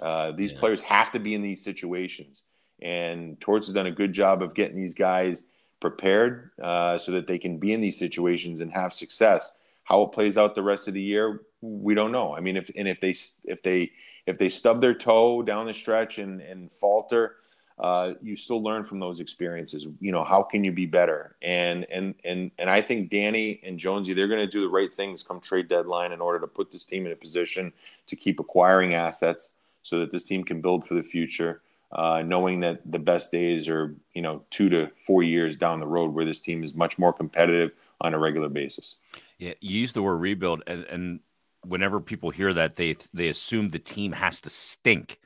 Uh, 0.02 0.32
these 0.32 0.52
yeah. 0.54 0.60
players 0.60 0.82
have 0.82 1.12
to 1.12 1.20
be 1.20 1.34
in 1.34 1.42
these 1.42 1.64
situations, 1.64 2.44
and 2.82 3.40
Torts 3.40 3.68
has 3.68 3.76
done 3.76 3.88
a 3.88 3.92
good 3.92 4.14
job 4.14 4.42
of 4.42 4.56
getting 4.56 4.78
these 4.78 4.94
guys 4.94 5.46
prepared 5.80 6.52
uh, 6.62 6.98
so 6.98 7.12
that 7.12 7.28
they 7.28 7.38
can 7.38 7.58
be 7.58 7.74
in 7.74 7.82
these 7.82 7.98
situations 7.98 8.62
and 8.62 8.72
have 8.72 8.94
success. 8.94 9.58
How 9.84 10.04
it 10.04 10.12
plays 10.12 10.38
out 10.38 10.56
the 10.56 10.64
rest 10.64 10.88
of 10.88 10.94
the 10.94 11.02
year, 11.02 11.42
we 11.62 11.96
don't 11.96 12.12
know. 12.12 12.36
I 12.36 12.40
mean, 12.42 12.58
if 12.58 12.70
and 12.76 12.88
if 12.88 13.00
they 13.00 13.16
if 13.46 13.64
they 13.64 13.92
if 14.26 14.38
they 14.38 14.50
stub 14.50 14.82
their 14.82 14.94
toe 14.94 15.42
down 15.42 15.66
the 15.66 15.74
stretch 15.74 16.20
and 16.20 16.42
and 16.42 16.72
falter, 16.72 17.38
uh, 17.80 18.14
you 18.22 18.36
still 18.36 18.62
learn 18.62 18.84
from 18.84 19.00
those 19.00 19.20
experiences. 19.20 19.88
You 20.00 20.12
know, 20.12 20.24
how 20.24 20.44
can 20.44 20.64
you 20.64 20.72
be 20.72 20.86
better? 20.86 21.36
And 21.42 21.86
and 21.92 22.14
and 22.24 22.52
and 22.60 22.70
I 22.70 22.82
think 22.82 23.10
Danny 23.10 23.62
and 23.64 23.80
Jonesy, 23.80 24.14
they're 24.14 24.28
going 24.28 24.46
to 24.46 24.52
do 24.52 24.62
the 24.62 24.70
right 24.70 24.94
things 24.94 25.24
come 25.24 25.40
trade 25.40 25.68
deadline 25.68 26.12
in 26.12 26.22
order 26.22 26.40
to 26.40 26.48
put 26.48 26.72
this 26.72 26.86
team 26.86 27.06
in 27.06 27.12
a 27.12 27.16
position 27.16 27.74
to 28.08 28.16
keep 28.16 28.40
acquiring 28.40 28.94
assets 28.94 29.56
so 29.90 30.00
that 30.00 30.12
this 30.12 30.24
team 30.24 30.44
can 30.44 30.62
build 30.62 30.88
for 30.88 30.94
the 30.94 31.04
future, 31.04 31.62
uh, 31.92 32.22
knowing 32.22 32.60
that 32.60 32.80
the 32.90 33.00
best 33.00 33.32
days 33.32 33.68
are 33.68 33.96
you 34.14 34.22
know 34.22 34.44
two 34.50 34.70
to 34.70 34.88
four 34.88 35.24
years 35.24 35.58
down 35.58 35.80
the 35.80 35.88
road, 35.88 36.14
where 36.14 36.26
this 36.26 36.40
team 36.40 36.64
is 36.64 36.76
much 36.76 37.00
more 37.00 37.12
competitive 37.12 37.72
on 38.02 38.14
a 38.14 38.20
regular 38.20 38.50
basis. 38.50 38.98
Yeah, 39.40 39.54
you 39.62 39.80
use 39.80 39.94
the 39.94 40.04
word 40.04 40.18
rebuild, 40.18 40.64
and, 40.68 40.84
and 40.86 41.20
whenever 41.66 42.00
people 42.00 42.30
hear 42.30 42.54
that, 42.54 42.76
they 42.76 42.98
they 43.14 43.30
assume 43.30 43.70
the 43.70 43.80
team 43.80 44.12
has 44.12 44.40
to 44.42 44.50
stink 44.50 45.20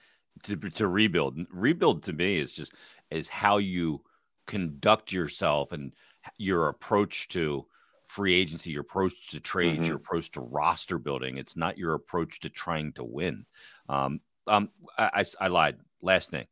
to 0.43 0.55
to 0.55 0.87
rebuild. 0.87 1.37
Rebuild 1.51 2.03
to 2.03 2.13
me 2.13 2.37
is 2.37 2.53
just 2.53 2.73
is 3.11 3.27
how 3.27 3.57
you 3.57 4.01
conduct 4.47 5.11
yourself 5.11 5.71
and 5.71 5.91
your 6.37 6.69
approach 6.69 7.27
to 7.29 7.65
free 8.05 8.35
agency, 8.35 8.71
your 8.71 8.81
approach 8.81 9.29
to 9.31 9.39
trades, 9.39 9.79
mm-hmm. 9.79 9.87
your 9.87 9.95
approach 9.97 10.31
to 10.31 10.41
roster 10.41 10.97
building. 10.97 11.37
It's 11.37 11.57
not 11.57 11.77
your 11.77 11.93
approach 11.95 12.39
to 12.41 12.49
trying 12.49 12.93
to 12.93 13.03
win. 13.03 13.45
Um, 13.89 14.21
um, 14.47 14.69
I, 14.97 15.23
I, 15.39 15.47
lied. 15.47 15.77
Last 16.01 16.31
thing, 16.31 16.45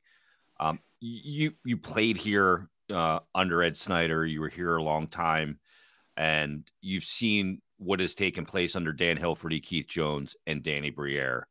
um, 0.60 0.80
you 0.99 1.54
you 1.65 1.77
played 1.77 2.17
here 2.17 2.69
uh, 2.91 3.19
under 3.36 3.63
Ed 3.63 3.77
Snider. 3.77 4.25
You 4.25 4.41
were 4.41 4.49
here 4.49 4.75
a 4.75 4.84
long 4.84 5.08
time, 5.08 5.60
and 6.15 6.67
you've 6.82 7.04
seen 7.04 7.62
what 7.77 7.99
has 7.99 8.15
taken 8.15 8.45
place 8.45 8.75
under 8.75 8.93
Dan 8.93 9.17
Hilferty, 9.17 9.62
Keith 9.62 9.88
Jones, 9.88 10.36
and 10.45 10.63
Danny 10.63 10.89
Briere. 10.89 11.47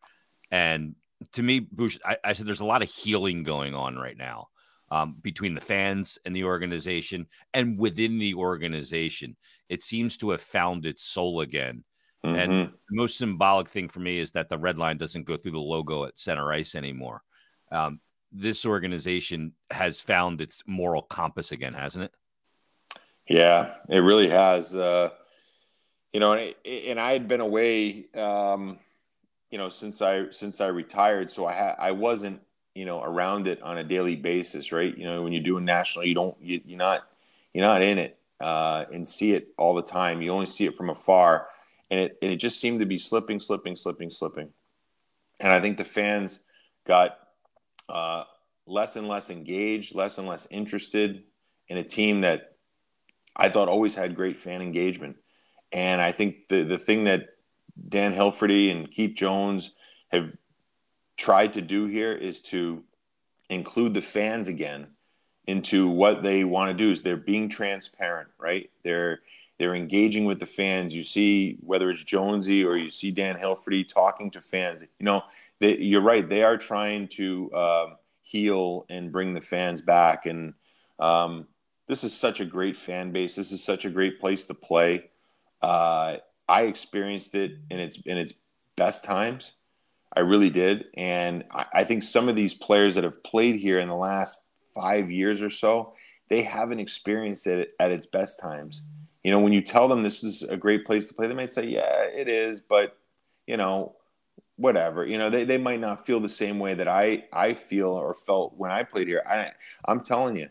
And 0.50 0.94
to 1.32 1.42
me, 1.42 1.60
Bush, 1.60 1.98
I, 2.04 2.16
I 2.24 2.32
said 2.32 2.46
there's 2.46 2.60
a 2.60 2.66
lot 2.66 2.82
of 2.82 2.90
healing 2.90 3.42
going 3.42 3.74
on 3.74 3.96
right 3.96 4.16
now 4.16 4.48
um, 4.90 5.16
between 5.20 5.54
the 5.54 5.60
fans 5.60 6.18
and 6.24 6.34
the 6.34 6.44
organization, 6.44 7.26
and 7.54 7.78
within 7.78 8.18
the 8.18 8.34
organization, 8.34 9.36
it 9.68 9.82
seems 9.82 10.16
to 10.18 10.30
have 10.30 10.42
found 10.42 10.86
its 10.86 11.04
soul 11.04 11.40
again. 11.40 11.84
Mm-hmm. 12.24 12.36
And 12.36 12.72
the 12.88 12.96
most 12.96 13.16
symbolic 13.16 13.68
thing 13.68 13.88
for 13.88 14.00
me 14.00 14.18
is 14.18 14.32
that 14.32 14.48
the 14.48 14.58
red 14.58 14.78
line 14.78 14.98
doesn't 14.98 15.24
go 15.24 15.36
through 15.36 15.52
the 15.52 15.58
logo 15.58 16.04
at 16.04 16.18
center 16.18 16.52
ice 16.52 16.74
anymore. 16.74 17.22
Um, 17.72 18.00
this 18.32 18.66
organization 18.66 19.52
has 19.70 20.00
found 20.00 20.40
its 20.40 20.62
moral 20.66 21.02
compass 21.02 21.52
again, 21.52 21.74
hasn't 21.74 22.04
it? 22.04 22.12
Yeah, 23.28 23.74
it 23.88 24.00
really 24.00 24.28
has. 24.28 24.74
Uh, 24.74 25.10
you 26.12 26.20
know, 26.20 26.32
and, 26.32 26.54
and, 26.64 27.00
I 27.00 27.12
had 27.12 27.28
been 27.28 27.40
away, 27.40 28.06
um, 28.14 28.78
you 29.50 29.58
know, 29.58 29.68
since 29.68 30.02
I 30.02 30.30
since 30.30 30.60
I 30.60 30.66
retired, 30.66 31.30
so 31.30 31.46
I 31.46 31.52
had 31.52 31.76
I 31.78 31.92
wasn't 31.92 32.40
you 32.74 32.84
know 32.84 33.02
around 33.02 33.46
it 33.46 33.62
on 33.62 33.78
a 33.78 33.84
daily 33.84 34.16
basis, 34.16 34.72
right? 34.72 34.96
You 34.96 35.04
know, 35.04 35.22
when 35.22 35.32
you're 35.32 35.42
doing 35.42 35.64
national, 35.64 36.04
you 36.04 36.14
don't 36.14 36.36
you, 36.40 36.60
you're 36.64 36.78
not 36.78 37.02
you're 37.54 37.66
not 37.66 37.82
in 37.82 37.98
it 37.98 38.18
uh, 38.40 38.84
and 38.92 39.06
see 39.06 39.32
it 39.32 39.48
all 39.56 39.74
the 39.74 39.82
time. 39.82 40.22
You 40.22 40.32
only 40.32 40.46
see 40.46 40.66
it 40.66 40.76
from 40.76 40.90
afar 40.90 41.46
and 41.90 42.00
it, 42.00 42.18
and 42.22 42.32
it 42.32 42.36
just 42.36 42.60
seemed 42.60 42.80
to 42.80 42.86
be 42.86 42.98
slipping, 42.98 43.38
slipping, 43.38 43.76
slipping, 43.76 44.10
slipping. 44.10 44.50
And 45.40 45.52
I 45.52 45.60
think 45.60 45.76
the 45.76 45.84
fans 45.84 46.44
got 46.86 47.18
uh, 47.88 48.24
less 48.66 48.96
and 48.96 49.08
less 49.08 49.30
engaged, 49.30 49.94
less 49.94 50.18
and 50.18 50.28
less 50.28 50.46
interested 50.50 51.24
in 51.68 51.78
a 51.78 51.84
team 51.84 52.20
that 52.22 52.56
I 53.36 53.48
thought 53.48 53.68
always 53.68 53.94
had 53.94 54.14
great 54.14 54.38
fan 54.38 54.62
engagement. 54.62 55.16
And 55.72 56.00
I 56.00 56.12
think 56.12 56.48
the 56.48 56.64
the 56.64 56.78
thing 56.78 57.04
that 57.04 57.28
Dan 57.88 58.12
Hilferty 58.12 58.70
and 58.70 58.90
Keith 58.90 59.14
Jones 59.14 59.72
have 60.08 60.36
tried 61.16 61.52
to 61.54 61.62
do 61.62 61.86
here 61.86 62.12
is 62.12 62.40
to 62.40 62.82
include 63.48 63.94
the 63.94 64.02
fans 64.02 64.48
again 64.48 64.86
into 65.46 65.88
what 65.88 66.22
they 66.22 66.44
want 66.44 66.70
to 66.70 66.74
do 66.74 66.90
is 66.90 67.02
they're 67.02 67.16
being 67.16 67.48
transparent 67.48 68.28
right 68.38 68.70
they're 68.84 69.20
they're 69.60 69.74
engaging 69.74 70.24
with 70.24 70.40
the 70.40 70.46
fans. 70.46 70.94
You 70.94 71.02
see 71.02 71.58
whether 71.60 71.90
it's 71.90 72.02
Jonesy 72.02 72.64
or 72.64 72.78
you 72.78 72.88
see 72.88 73.10
Dan 73.10 73.36
Hilferty 73.36 73.86
talking 73.86 74.30
to 74.30 74.40
fans. 74.40 74.86
You 74.98 75.04
know, 75.04 75.22
they, 75.58 75.76
you're 75.76 76.00
right. 76.00 76.26
They 76.26 76.42
are 76.42 76.56
trying 76.56 77.08
to 77.08 77.52
um, 77.52 77.96
heal 78.22 78.86
and 78.88 79.12
bring 79.12 79.34
the 79.34 79.40
fans 79.42 79.82
back. 79.82 80.24
And 80.24 80.54
um, 80.98 81.46
this 81.86 82.04
is 82.04 82.16
such 82.16 82.40
a 82.40 82.46
great 82.46 82.74
fan 82.74 83.12
base. 83.12 83.36
This 83.36 83.52
is 83.52 83.62
such 83.62 83.84
a 83.84 83.90
great 83.90 84.18
place 84.18 84.46
to 84.46 84.54
play. 84.54 85.10
Uh, 85.60 86.16
I 86.48 86.62
experienced 86.62 87.34
it 87.34 87.58
in 87.70 87.78
its 87.78 87.98
in 88.06 88.16
its 88.16 88.32
best 88.76 89.04
times. 89.04 89.56
I 90.16 90.20
really 90.20 90.48
did, 90.48 90.86
and 90.94 91.44
I, 91.50 91.66
I 91.74 91.84
think 91.84 92.02
some 92.02 92.30
of 92.30 92.34
these 92.34 92.54
players 92.54 92.94
that 92.94 93.04
have 93.04 93.22
played 93.22 93.56
here 93.56 93.78
in 93.78 93.90
the 93.90 93.94
last 93.94 94.40
five 94.74 95.10
years 95.10 95.42
or 95.42 95.50
so, 95.50 95.92
they 96.30 96.40
haven't 96.40 96.80
experienced 96.80 97.46
it 97.46 97.74
at 97.78 97.92
its 97.92 98.06
best 98.06 98.40
times 98.40 98.82
you 99.22 99.30
know, 99.30 99.40
when 99.40 99.52
you 99.52 99.60
tell 99.60 99.88
them 99.88 100.02
this 100.02 100.22
is 100.24 100.42
a 100.42 100.56
great 100.56 100.84
place 100.84 101.08
to 101.08 101.14
play, 101.14 101.26
they 101.26 101.34
might 101.34 101.52
say, 101.52 101.66
yeah, 101.66 102.04
it 102.04 102.28
is, 102.28 102.60
but 102.60 102.96
you 103.46 103.56
know, 103.56 103.96
whatever. 104.56 105.06
You 105.06 105.18
know, 105.18 105.30
they, 105.30 105.44
they 105.44 105.58
might 105.58 105.80
not 105.80 106.04
feel 106.04 106.20
the 106.20 106.28
same 106.28 106.58
way 106.58 106.74
that 106.74 106.88
I, 106.88 107.24
I 107.32 107.54
feel 107.54 107.88
or 107.88 108.14
felt 108.14 108.54
when 108.56 108.70
I 108.70 108.82
played 108.82 109.08
here. 109.08 109.22
I, 109.28 109.50
I'm 109.86 110.00
telling 110.00 110.36
you, 110.36 110.48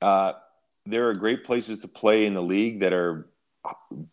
uh, 0.00 0.34
there 0.86 1.08
are 1.08 1.14
great 1.14 1.44
places 1.44 1.80
to 1.80 1.88
play 1.88 2.26
in 2.26 2.34
the 2.34 2.42
league 2.42 2.80
that 2.80 2.92
are 2.92 3.28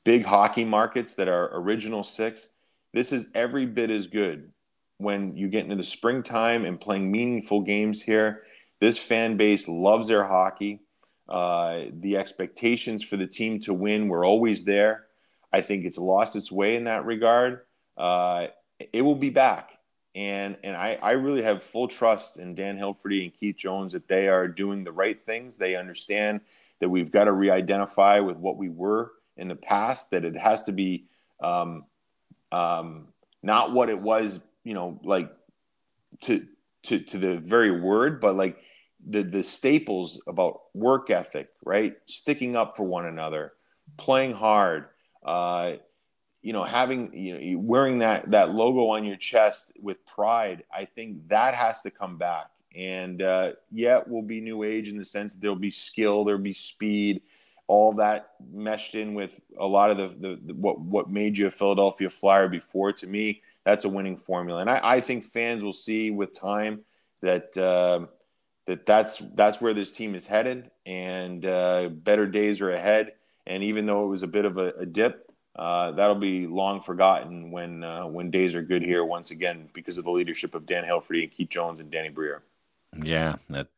big 0.03 0.25
hockey 0.25 0.65
markets 0.65 1.15
that 1.15 1.27
are 1.27 1.49
original 1.57 2.03
six. 2.03 2.49
This 2.93 3.11
is 3.11 3.29
every 3.33 3.65
bit 3.65 3.89
as 3.89 4.07
good 4.07 4.51
when 4.97 5.35
you 5.35 5.47
get 5.47 5.63
into 5.63 5.75
the 5.75 5.83
springtime 5.83 6.65
and 6.65 6.79
playing 6.79 7.11
meaningful 7.11 7.61
games 7.61 8.01
here. 8.01 8.43
This 8.81 8.97
fan 8.97 9.37
base 9.37 9.67
loves 9.67 10.07
their 10.07 10.23
hockey. 10.23 10.81
Uh, 11.29 11.85
the 11.99 12.17
expectations 12.17 13.03
for 13.03 13.15
the 13.15 13.27
team 13.27 13.59
to 13.59 13.73
win 13.73 14.09
were 14.09 14.25
always 14.25 14.63
there. 14.63 15.05
I 15.53 15.61
think 15.61 15.85
it's 15.85 15.97
lost 15.97 16.35
its 16.35 16.51
way 16.51 16.75
in 16.75 16.85
that 16.85 17.05
regard. 17.05 17.61
Uh, 17.95 18.47
it 18.93 19.03
will 19.03 19.15
be 19.15 19.29
back. 19.29 19.71
And, 20.15 20.57
and 20.63 20.75
I, 20.75 20.97
I 21.01 21.11
really 21.11 21.43
have 21.43 21.61
full 21.61 21.87
trust 21.87 22.37
in 22.37 22.55
Dan 22.55 22.77
Hilferty 22.77 23.23
and 23.23 23.33
Keith 23.33 23.57
Jones 23.57 23.91
that 23.91 24.07
they 24.07 24.27
are 24.27 24.47
doing 24.47 24.83
the 24.83 24.91
right 24.91 25.19
things. 25.19 25.57
They 25.57 25.75
understand 25.75 26.41
that 26.79 26.89
we've 26.89 27.11
got 27.11 27.25
to 27.25 27.31
re 27.31 27.51
identify 27.51 28.19
with 28.19 28.37
what 28.37 28.57
we 28.57 28.69
were 28.69 29.11
in 29.37 29.47
the 29.47 29.55
past, 29.55 30.11
that 30.11 30.25
it 30.25 30.35
has 30.35 30.63
to 30.63 30.71
be 30.71 31.05
um, 31.41 31.85
um, 32.51 33.07
not 33.43 33.71
what 33.71 33.89
it 33.89 33.99
was, 33.99 34.39
you 34.63 34.73
know, 34.73 34.99
like 35.03 35.31
to, 36.21 36.45
to, 36.83 36.99
to 36.99 37.17
the 37.17 37.37
very 37.37 37.79
word, 37.79 38.19
but 38.19 38.35
like 38.35 38.57
the, 39.07 39.23
the 39.23 39.43
staples 39.43 40.21
about 40.27 40.61
work 40.73 41.09
ethic, 41.09 41.49
right? 41.63 41.95
Sticking 42.05 42.55
up 42.55 42.75
for 42.75 42.83
one 42.83 43.05
another, 43.05 43.53
playing 43.97 44.33
hard, 44.33 44.85
uh, 45.23 45.73
you 46.41 46.53
know, 46.53 46.63
having 46.63 47.13
you 47.13 47.53
know, 47.53 47.59
wearing 47.59 47.99
that 47.99 48.31
that 48.31 48.53
logo 48.53 48.87
on 48.87 49.03
your 49.03 49.17
chest 49.17 49.73
with 49.81 50.05
pride, 50.05 50.63
I 50.73 50.85
think 50.85 51.27
that 51.27 51.53
has 51.55 51.81
to 51.81 51.91
come 51.91 52.17
back. 52.17 52.47
And 52.75 53.21
uh, 53.21 53.53
yeah, 53.71 53.99
it 53.99 54.07
will 54.07 54.21
be 54.21 54.39
new 54.39 54.63
age 54.63 54.89
in 54.89 54.97
the 54.97 55.03
sense 55.03 55.33
that 55.33 55.41
there'll 55.41 55.55
be 55.55 55.71
skill, 55.71 56.23
there'll 56.23 56.41
be 56.41 56.53
speed, 56.53 57.21
all 57.67 57.93
that 57.93 58.31
meshed 58.53 58.95
in 58.95 59.13
with 59.13 59.39
a 59.59 59.65
lot 59.65 59.91
of 59.91 59.97
the, 59.97 60.07
the, 60.27 60.39
the 60.45 60.53
what 60.53 60.79
what 60.79 61.09
made 61.09 61.37
you 61.37 61.47
a 61.47 61.51
Philadelphia 61.51 62.09
Flyer 62.09 62.47
before. 62.47 62.93
To 62.93 63.07
me, 63.07 63.41
that's 63.65 63.85
a 63.85 63.89
winning 63.89 64.17
formula, 64.17 64.61
and 64.61 64.69
I, 64.69 64.79
I 64.81 65.01
think 65.01 65.23
fans 65.23 65.63
will 65.63 65.73
see 65.73 66.11
with 66.11 66.37
time 66.37 66.81
that. 67.21 67.57
Uh, 67.57 68.07
that 68.69 68.85
that's 68.85 69.17
that's 69.33 69.59
where 69.59 69.73
this 69.73 69.91
team 69.91 70.13
is 70.13 70.27
headed, 70.27 70.69
and 70.85 71.43
uh, 71.43 71.89
better 71.91 72.27
days 72.27 72.61
are 72.61 72.71
ahead. 72.71 73.13
And 73.47 73.63
even 73.63 73.87
though 73.87 74.05
it 74.05 74.09
was 74.09 74.21
a 74.21 74.27
bit 74.27 74.45
of 74.45 74.59
a, 74.59 74.67
a 74.73 74.85
dip, 74.85 75.31
uh, 75.55 75.91
that'll 75.93 76.13
be 76.13 76.45
long 76.45 76.79
forgotten 76.79 77.49
when 77.49 77.83
uh, 77.83 78.05
when 78.05 78.29
days 78.29 78.53
are 78.53 78.61
good 78.61 78.83
here 78.83 79.03
once 79.03 79.31
again 79.31 79.69
because 79.73 79.97
of 79.97 80.03
the 80.03 80.11
leadership 80.11 80.53
of 80.53 80.67
Dan 80.67 80.83
Hilferty 80.83 81.23
and 81.23 81.31
Keith 81.31 81.49
Jones 81.49 81.79
and 81.79 81.89
Danny 81.89 82.09
Briere. 82.09 82.43
Yeah, 83.03 83.37
that 83.49 83.69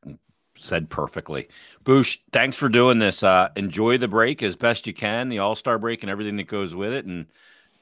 said 0.58 0.90
perfectly. 0.90 1.48
Boosh, 1.86 2.18
thanks 2.34 2.58
for 2.58 2.68
doing 2.68 3.00
this. 3.00 3.24
Uh, 3.24 3.48
enjoy 3.56 3.98
the 3.98 4.10
break 4.10 4.44
as 4.44 4.58
best 4.58 4.88
you 4.88 4.94
can, 4.94 5.30
the 5.30 5.40
All 5.40 5.56
Star 5.56 5.80
break 5.80 6.04
and 6.04 6.10
everything 6.10 6.36
that 6.36 6.48
goes 6.48 6.76
with 6.76 6.92
it, 6.92 7.06
and 7.06 7.28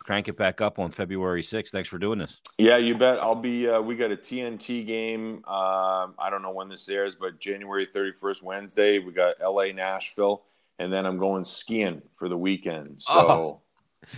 crank 0.09 0.27
it 0.27 0.35
back 0.35 0.59
up 0.59 0.79
on 0.79 0.89
February 0.89 1.43
6th. 1.43 1.69
Thanks 1.69 1.87
for 1.87 1.99
doing 1.99 2.17
this. 2.17 2.41
Yeah, 2.57 2.77
you 2.77 2.97
bet. 2.97 3.23
I'll 3.23 3.35
be. 3.35 3.69
Uh, 3.69 3.79
we 3.79 3.95
got 3.95 4.11
a 4.11 4.15
TNT 4.15 4.83
game. 4.83 5.43
Uh, 5.47 6.07
I 6.17 6.31
don't 6.31 6.41
know 6.41 6.49
when 6.49 6.67
this 6.67 6.89
airs, 6.89 7.13
but 7.13 7.39
January 7.39 7.85
31st, 7.85 8.41
Wednesday. 8.41 8.97
We 8.97 9.11
got 9.11 9.35
LA 9.39 9.65
Nashville, 9.65 10.45
and 10.79 10.91
then 10.91 11.05
I'm 11.05 11.19
going 11.19 11.43
skiing 11.43 12.01
for 12.15 12.27
the 12.27 12.35
weekend. 12.35 13.03
So. 13.03 13.13
Oh 13.13 13.61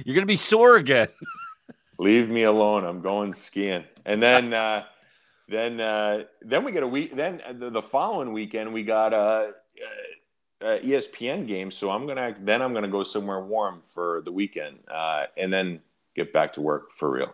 you're 0.06 0.15
gonna 0.15 0.25
be 0.25 0.38
sore 0.38 0.77
again. 0.77 1.10
leave 1.99 2.30
me 2.30 2.43
alone. 2.43 2.86
I'm 2.86 3.01
going 3.01 3.34
skiing, 3.34 3.84
and 4.06 4.23
then 4.23 4.54
uh, 4.54 4.86
then 5.49 5.82
uh, 5.82 6.23
then 6.41 6.63
we 6.63 6.71
get 6.71 6.84
a 6.84 6.88
week. 6.88 7.17
Then 7.17 7.41
the, 7.60 7.69
the 7.69 7.82
following 7.82 8.32
weekend 8.32 8.71
we 8.71 8.84
got 8.84 9.12
a, 9.12 9.56
a, 10.62 10.80
ESPN 10.80 11.47
game. 11.47 11.71
So 11.71 11.91
I'm 11.91 12.08
gonna 12.08 12.36
then 12.39 12.62
I'm 12.62 12.74
gonna 12.74 12.88
go 12.88 13.04
somewhere 13.04 13.41
warm 13.41 13.82
for 13.86 14.21
the 14.26 14.32
weekend, 14.32 14.80
uh, 14.89 15.26
and 15.38 15.52
then 15.52 15.82
get 16.15 16.34
back 16.34 16.54
to 16.54 16.62
work 16.62 16.91
for 16.91 17.12
real. 17.12 17.34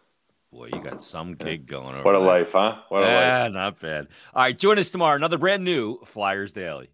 Boy, 0.51 0.69
you 0.73 0.81
got 0.81 1.03
some 1.03 1.35
gig 1.35 1.67
going 1.67 1.95
on. 1.95 2.03
What 2.03 2.15
a 2.15 2.19
there. 2.19 2.27
life, 2.27 2.53
huh? 2.53 2.77
What 2.89 3.03
a 3.03 3.05
life. 3.05 3.51
Not 3.51 3.79
bad. 3.81 4.07
All 4.33 4.43
right, 4.43 4.57
join 4.57 4.79
us 4.79 4.89
tomorrow. 4.89 5.15
Another 5.15 5.37
brand 5.37 5.63
new 5.63 5.99
Flyers 6.05 6.53
Daily. 6.53 6.89